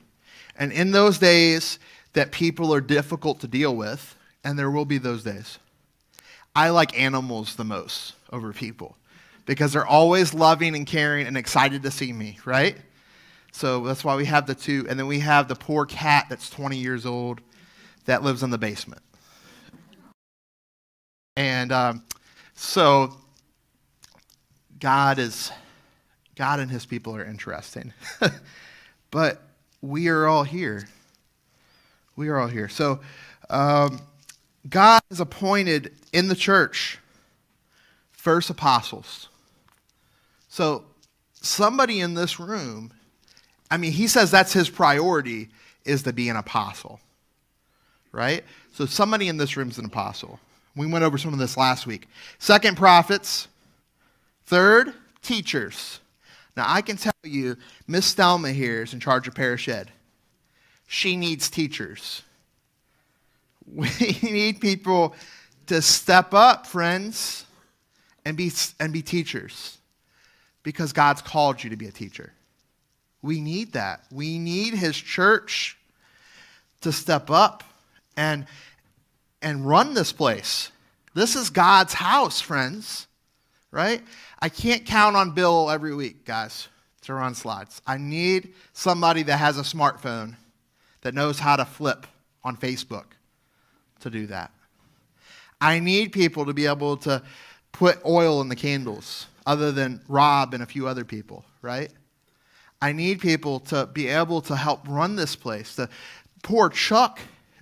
And 0.56 0.72
in 0.72 0.90
those 0.90 1.18
days 1.18 1.78
that 2.14 2.32
people 2.32 2.74
are 2.74 2.80
difficult 2.80 3.38
to 3.40 3.46
deal 3.46 3.76
with, 3.76 4.16
and 4.42 4.58
there 4.58 4.72
will 4.72 4.84
be 4.84 4.98
those 4.98 5.22
days, 5.22 5.60
I 6.56 6.70
like 6.70 6.98
animals 6.98 7.54
the 7.54 7.64
most 7.64 8.14
over 8.32 8.52
people 8.52 8.96
because 9.48 9.72
they're 9.72 9.86
always 9.86 10.34
loving 10.34 10.76
and 10.76 10.86
caring 10.86 11.26
and 11.26 11.34
excited 11.34 11.82
to 11.82 11.90
see 11.90 12.12
me, 12.12 12.38
right? 12.44 12.76
So 13.50 13.82
that's 13.82 14.04
why 14.04 14.14
we 14.14 14.26
have 14.26 14.46
the 14.46 14.54
two. 14.54 14.84
And 14.90 14.98
then 15.00 15.06
we 15.06 15.20
have 15.20 15.48
the 15.48 15.54
poor 15.54 15.86
cat 15.86 16.26
that's 16.28 16.50
20 16.50 16.76
years 16.76 17.06
old 17.06 17.40
that 18.04 18.22
lives 18.22 18.42
in 18.42 18.50
the 18.50 18.58
basement. 18.58 19.00
And 21.34 21.72
um, 21.72 22.04
so 22.54 23.16
God 24.78 25.18
is 25.18 25.50
God 26.36 26.60
and 26.60 26.70
his 26.70 26.84
people 26.84 27.16
are 27.16 27.24
interesting. 27.24 27.94
but 29.10 29.42
we 29.80 30.08
are 30.08 30.26
all 30.26 30.44
here. 30.44 30.86
We 32.16 32.28
are 32.28 32.38
all 32.38 32.48
here. 32.48 32.68
So 32.68 33.00
um, 33.48 34.02
God 34.68 35.00
has 35.08 35.20
appointed 35.20 35.94
in 36.12 36.28
the 36.28 36.36
church 36.36 36.98
first 38.12 38.50
apostles. 38.50 39.30
So 40.48 40.84
somebody 41.34 42.00
in 42.00 42.14
this 42.14 42.40
room, 42.40 42.92
I 43.70 43.76
mean, 43.76 43.92
he 43.92 44.08
says 44.08 44.30
that's 44.30 44.52
his 44.52 44.68
priority 44.70 45.48
is 45.84 46.02
to 46.04 46.12
be 46.12 46.28
an 46.28 46.36
apostle. 46.36 47.00
Right? 48.12 48.44
So 48.72 48.86
somebody 48.86 49.28
in 49.28 49.36
this 49.36 49.56
room 49.56 49.68
is 49.68 49.78
an 49.78 49.84
apostle. 49.84 50.40
We 50.74 50.86
went 50.86 51.04
over 51.04 51.18
some 51.18 51.32
of 51.32 51.38
this 51.38 51.56
last 51.56 51.86
week. 51.86 52.08
Second, 52.38 52.76
prophets. 52.76 53.48
Third, 54.46 54.94
teachers. 55.22 56.00
Now, 56.56 56.64
I 56.66 56.80
can 56.80 56.96
tell 56.96 57.12
you, 57.22 57.56
Miss 57.86 58.14
Thelma 58.14 58.52
here 58.52 58.82
is 58.82 58.94
in 58.94 59.00
charge 59.00 59.28
of 59.28 59.34
Parish 59.34 59.68
Ed. 59.68 59.90
She 60.86 61.16
needs 61.16 61.50
teachers. 61.50 62.22
We 63.70 63.90
need 64.22 64.62
people 64.62 65.14
to 65.66 65.82
step 65.82 66.32
up, 66.32 66.66
friends, 66.66 67.44
and 68.24 68.34
be, 68.34 68.50
and 68.80 68.94
be 68.94 69.02
teachers 69.02 69.77
because 70.68 70.92
God's 70.92 71.22
called 71.22 71.64
you 71.64 71.70
to 71.70 71.76
be 71.76 71.86
a 71.86 71.90
teacher. 71.90 72.30
We 73.22 73.40
need 73.40 73.72
that. 73.72 74.02
We 74.12 74.38
need 74.38 74.74
His 74.74 74.94
church 74.94 75.78
to 76.82 76.92
step 76.92 77.30
up 77.30 77.64
and, 78.18 78.44
and 79.40 79.66
run 79.66 79.94
this 79.94 80.12
place. 80.12 80.70
This 81.14 81.36
is 81.36 81.48
God's 81.48 81.94
house, 81.94 82.42
friends, 82.42 83.06
right? 83.70 84.02
I 84.40 84.50
can't 84.50 84.84
count 84.84 85.16
on 85.16 85.30
Bill 85.30 85.70
every 85.70 85.94
week, 85.94 86.26
guys, 86.26 86.68
to 87.04 87.14
run 87.14 87.34
slides. 87.34 87.80
I 87.86 87.96
need 87.96 88.52
somebody 88.74 89.22
that 89.22 89.38
has 89.38 89.56
a 89.56 89.62
smartphone 89.62 90.36
that 91.00 91.14
knows 91.14 91.38
how 91.38 91.56
to 91.56 91.64
flip 91.64 92.06
on 92.44 92.58
Facebook 92.58 93.06
to 94.00 94.10
do 94.10 94.26
that. 94.26 94.50
I 95.62 95.78
need 95.78 96.12
people 96.12 96.44
to 96.44 96.52
be 96.52 96.66
able 96.66 96.98
to 96.98 97.22
put 97.72 98.04
oil 98.04 98.42
in 98.42 98.50
the 98.50 98.56
candles, 98.56 99.28
other 99.48 99.72
than 99.72 100.02
Rob 100.08 100.52
and 100.52 100.62
a 100.62 100.66
few 100.66 100.86
other 100.86 101.06
people, 101.06 101.42
right? 101.62 101.90
I 102.82 102.92
need 102.92 103.18
people 103.18 103.60
to 103.60 103.86
be 103.86 104.06
able 104.06 104.42
to 104.42 104.54
help 104.54 104.86
run 104.86 105.16
this 105.16 105.34
place. 105.34 105.74
The 105.74 105.88
poor 106.42 106.68
Chuck 106.68 107.18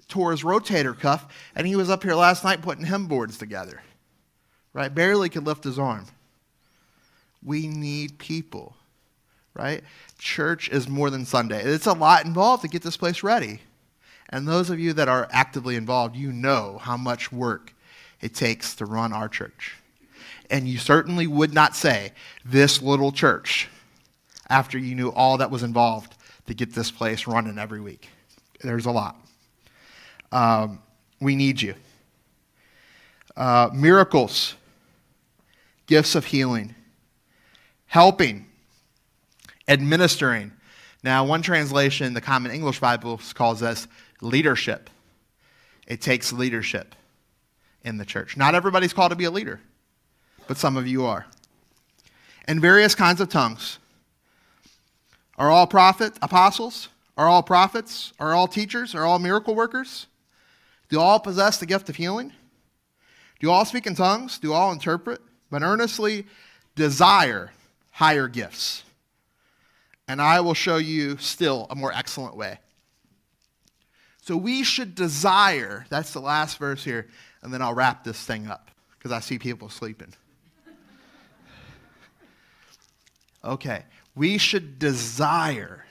tore 0.09 0.33
his 0.33 0.43
rotator 0.43 0.99
cuff, 0.99 1.33
and 1.55 1.65
he 1.65 1.77
was 1.77 1.89
up 1.89 2.03
here 2.03 2.17
last 2.17 2.43
night 2.43 2.61
putting 2.61 2.85
hymn 2.85 3.07
boards 3.07 3.39
together, 3.39 3.83
right? 4.73 4.93
Barely 4.93 5.29
could 5.29 5.47
lift 5.47 5.63
his 5.63 5.79
arm. 5.79 6.07
We 7.41 7.69
need 7.69 8.19
people, 8.19 8.75
right? 9.55 9.85
Church 10.19 10.69
is 10.69 10.89
more 10.89 11.09
than 11.09 11.25
Sunday. 11.25 11.63
It's 11.63 11.87
a 11.87 11.93
lot 11.93 12.25
involved 12.25 12.63
to 12.63 12.69
get 12.69 12.83
this 12.83 12.97
place 12.97 13.23
ready. 13.23 13.61
And 14.31 14.49
those 14.49 14.71
of 14.71 14.81
you 14.81 14.93
that 14.95 15.09
are 15.09 15.29
actively 15.31 15.77
involved, 15.77 16.17
you 16.17 16.33
know 16.33 16.79
how 16.83 16.97
much 16.97 17.31
work 17.31 17.73
it 18.21 18.35
takes 18.35 18.75
to 18.75 18.87
run 18.87 19.13
our 19.13 19.29
church. 19.29 19.77
And 20.51 20.69
you 20.69 20.79
certainly 20.79 21.27
would 21.27 21.53
not 21.53 21.75
say 21.75 22.13
this 22.45 22.81
little 22.81 23.13
church 23.13 23.69
after 24.49 24.79
you 24.79 24.95
knew 24.95 25.09
all 25.09 25.39
that 25.39 25.51
was 25.51 25.63
involved 25.63 26.15
to 26.47 26.55
get 26.55 26.73
this 26.73 26.91
place 26.91 27.27
running 27.27 27.59
every 27.59 27.81
week. 27.81 28.09
There's 28.61 28.87
a 28.87 28.91
lot. 28.91 29.17
Um, 30.33 30.81
we 31.21 31.37
need 31.37 31.61
you. 31.61 31.75
Uh, 33.37 33.71
miracles, 33.75 34.55
gifts 35.87 36.15
of 36.15 36.25
healing, 36.25 36.75
helping, 37.87 38.47
administering. 39.69 40.53
Now, 41.03 41.25
one 41.25 41.43
translation, 41.43 42.15
the 42.15 42.21
Common 42.21 42.51
English 42.53 42.81
Bible, 42.81 43.21
calls 43.35 43.61
this 43.61 43.87
leadership. 44.21 44.91
It 45.87 46.01
takes 46.01 46.33
leadership 46.33 46.95
in 47.83 47.99
the 47.99 48.05
church. 48.05 48.37
Not 48.37 48.55
everybody's 48.55 48.93
called 48.93 49.11
to 49.11 49.17
be 49.17 49.25
a 49.25 49.31
leader, 49.31 49.61
but 50.47 50.57
some 50.57 50.77
of 50.77 50.87
you 50.87 51.05
are. 51.05 51.27
And 52.47 52.61
various 52.61 52.95
kinds 52.95 53.21
of 53.21 53.29
tongues. 53.29 53.79
Are 55.39 55.51
all 55.51 55.67
prophets, 55.67 56.19
apostles? 56.23 56.89
Are 57.17 57.27
all 57.27 57.43
prophets? 57.43 58.13
Are 58.19 58.35
all 58.35 58.49
teachers? 58.49 58.95
Are 58.95 59.05
all 59.05 59.19
miracle 59.19 59.55
workers? 59.55 60.07
Do 60.89 61.01
all 61.01 61.19
possess 61.19 61.59
the 61.59 61.67
gift 61.67 61.89
of 61.89 61.97
healing? 61.97 62.33
Do 63.41 63.51
all 63.51 63.65
speak 63.65 63.87
in 63.87 63.95
tongues? 63.95 64.39
Do 64.39 64.53
all 64.53 64.73
interpret? 64.73 65.21
But 65.51 65.63
earnestly 65.63 66.27
desire 66.75 67.53
higher 67.91 68.29
gifts. 68.29 68.85
And 70.09 70.23
I 70.23 70.41
will 70.41 70.55
show 70.55 70.77
you 70.77 71.17
still 71.17 71.67
a 71.71 71.75
more 71.75 71.93
excellent 71.93 72.37
way. 72.37 72.59
So 74.23 74.37
we 74.37 74.65
should 74.65 74.95
desire, 74.95 75.87
that's 75.89 76.13
the 76.13 76.21
last 76.21 76.59
verse 76.59 76.85
here, 76.85 77.09
and 77.43 77.53
then 77.53 77.63
I'll 77.63 77.75
wrap 77.75 78.05
this 78.05 78.25
thing 78.25 78.49
up 78.49 78.71
because 78.99 79.13
I 79.13 79.21
see 79.21 79.39
people 79.39 79.69
sleeping. 79.69 80.13
Okay, 83.47 83.85
we 84.17 84.39
should 84.39 84.79
desire 84.79 85.85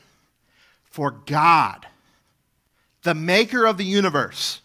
for 0.83 1.11
God, 1.11 1.87
the 3.03 3.15
maker 3.15 3.65
of 3.65 3.77
the 3.77 3.85
universe, 3.85 4.61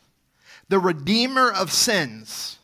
the 0.69 0.81
redeemer 0.81 1.51
of 1.53 1.73
sins, 1.73 2.59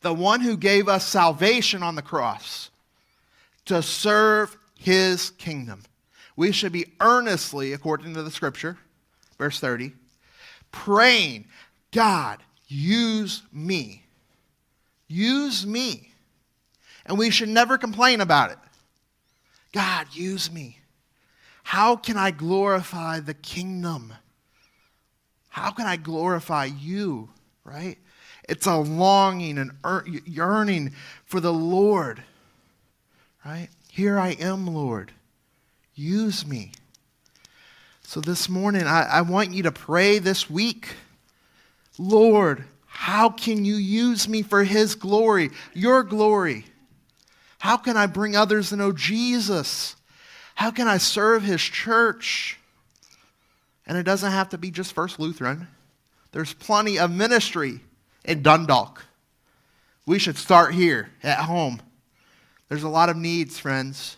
the 0.00 0.12
one 0.12 0.40
who 0.40 0.56
gave 0.56 0.88
us 0.88 1.06
salvation 1.06 1.82
on 1.82 1.94
the 1.94 2.02
cross 2.02 2.70
to 3.66 3.82
serve 3.82 4.56
his 4.76 5.30
kingdom. 5.30 5.82
We 6.34 6.50
should 6.50 6.72
be 6.72 6.86
earnestly, 7.00 7.72
according 7.72 8.14
to 8.14 8.22
the 8.22 8.30
scripture, 8.30 8.78
verse 9.38 9.60
30, 9.60 9.92
praying, 10.72 11.46
God, 11.92 12.42
use 12.66 13.42
me. 13.52 14.04
Use 15.06 15.64
me. 15.66 16.10
And 17.06 17.18
we 17.18 17.30
should 17.30 17.48
never 17.48 17.78
complain 17.78 18.20
about 18.20 18.50
it. 18.50 18.58
God, 19.72 20.08
use 20.12 20.50
me. 20.50 20.78
How 21.64 21.96
can 21.96 22.16
I 22.16 22.30
glorify 22.30 23.20
the 23.20 23.34
kingdom? 23.34 24.12
How 25.48 25.70
can 25.70 25.86
I 25.86 25.96
glorify 25.96 26.66
you, 26.66 27.30
right? 27.64 27.98
It's 28.48 28.66
a 28.66 28.76
longing 28.76 29.58
and 29.58 29.72
yearning 30.26 30.92
for 31.24 31.40
the 31.40 31.52
Lord 31.52 32.22
right? 33.44 33.68
Here 33.90 34.18
I 34.18 34.30
am, 34.30 34.66
Lord. 34.66 35.12
Use 35.94 36.46
me. 36.46 36.72
So 38.02 38.20
this 38.20 38.48
morning, 38.48 38.84
I, 38.84 39.02
I 39.04 39.20
want 39.22 39.52
you 39.52 39.62
to 39.64 39.72
pray 39.72 40.18
this 40.18 40.48
week 40.50 40.94
Lord, 41.98 42.64
how 42.86 43.28
can 43.28 43.66
you 43.66 43.74
use 43.74 44.26
me 44.26 44.40
for 44.40 44.64
His 44.64 44.94
glory, 44.94 45.50
your 45.74 46.02
glory? 46.02 46.64
How 47.62 47.76
can 47.76 47.96
I 47.96 48.06
bring 48.06 48.34
others 48.34 48.70
to 48.70 48.76
know 48.76 48.90
Jesus? 48.90 49.94
How 50.56 50.72
can 50.72 50.88
I 50.88 50.98
serve 50.98 51.44
His 51.44 51.62
church? 51.62 52.58
And 53.86 53.96
it 53.96 54.02
doesn't 54.02 54.32
have 54.32 54.48
to 54.48 54.58
be 54.58 54.72
just 54.72 54.92
First 54.92 55.20
Lutheran. 55.20 55.68
There's 56.32 56.52
plenty 56.52 56.98
of 56.98 57.12
ministry 57.12 57.78
in 58.24 58.42
Dundalk. 58.42 59.04
We 60.06 60.18
should 60.18 60.36
start 60.36 60.74
here 60.74 61.10
at 61.22 61.38
home. 61.38 61.80
There's 62.68 62.82
a 62.82 62.88
lot 62.88 63.08
of 63.08 63.16
needs, 63.16 63.60
friends. 63.60 64.16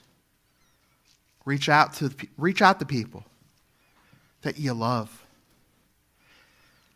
Reach 1.44 1.68
out 1.68 1.92
to, 1.96 2.11
reach 2.38 2.62
out 2.62 2.78
to 2.78 2.87
people 2.87 3.26
that 4.40 4.59
you 4.59 4.72
love. 4.72 5.22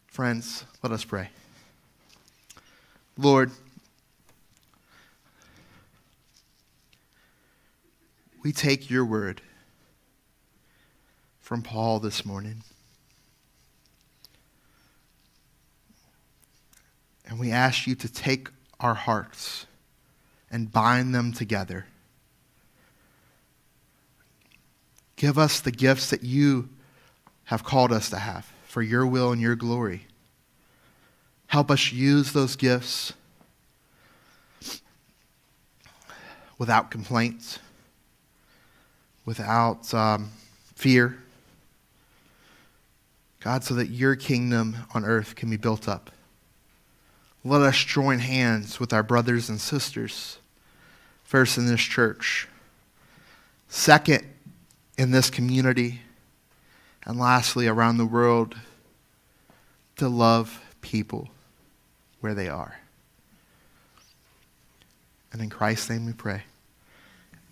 Friends, 0.07 0.65
let 0.83 0.93
us 0.93 1.05
pray. 1.05 1.29
Lord, 3.19 3.51
we 8.49 8.53
take 8.53 8.89
your 8.89 9.05
word 9.05 9.43
from 11.39 11.61
Paul 11.61 12.01
this 12.01 12.25
morning. 12.25 12.63
And 17.27 17.39
we 17.39 17.51
ask 17.53 17.87
you 17.87 17.95
to 17.97 18.11
take 18.11 18.49
our 18.81 18.95
hearts 18.95 19.67
and 20.51 20.73
bind 20.73 21.15
them 21.15 21.31
together. 21.31 21.89
Give 25.17 25.37
us 25.37 25.61
the 25.61 25.71
gifts 25.71 26.09
that 26.09 26.25
you 26.25 26.71
have 27.45 27.65
called 27.65 27.93
us 27.93 28.09
to 28.09 28.17
have 28.17 28.51
for 28.67 28.81
your 28.81 29.07
will 29.07 29.31
and 29.31 29.43
your 29.43 29.57
glory. 29.57 30.07
Help 31.49 31.71
us 31.71 31.93
use 31.93 32.33
those 32.33 32.57
gifts 32.57 33.13
without 36.57 36.91
complaints, 36.91 37.59
without 39.29 39.93
um, 39.93 40.31
fear. 40.75 41.19
God, 43.41 43.63
so 43.63 43.75
that 43.75 43.89
your 43.89 44.17
kingdom 44.17 44.75
on 44.95 45.05
earth 45.05 45.37
can 45.37 45.51
be 45.51 45.59
built 45.59 45.87
up. 45.87 46.11
let 47.45 47.61
us 47.61 47.77
join 47.77 48.21
hands 48.21 48.81
with 48.81 48.95
our 48.95 49.03
brothers 49.03 49.51
and 49.51 49.61
sisters, 49.61 50.39
first 51.25 51.59
in 51.59 51.67
this 51.67 51.83
church, 51.83 52.49
second 53.69 54.25
in 54.97 55.11
this 55.11 55.29
community, 55.29 56.01
and 57.05 57.19
lastly 57.19 57.67
around 57.67 57.99
the 57.99 58.07
world 58.07 58.55
to 59.97 60.09
love 60.09 60.59
people 60.81 61.29
where 62.21 62.33
they 62.33 62.49
are. 62.49 62.81
And 65.35 65.43
in 65.43 65.51
Christ's 65.51 65.91
name 65.91 66.07
we 66.07 66.15
pray. 66.15 66.45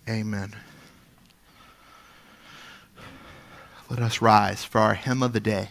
Amen. 0.09 0.55
Let 3.89 3.99
us 3.99 4.21
rise 4.21 4.65
for 4.65 4.79
our 4.81 4.95
hymn 4.95 5.23
of 5.23 5.31
the 5.31 5.39
day. 5.39 5.69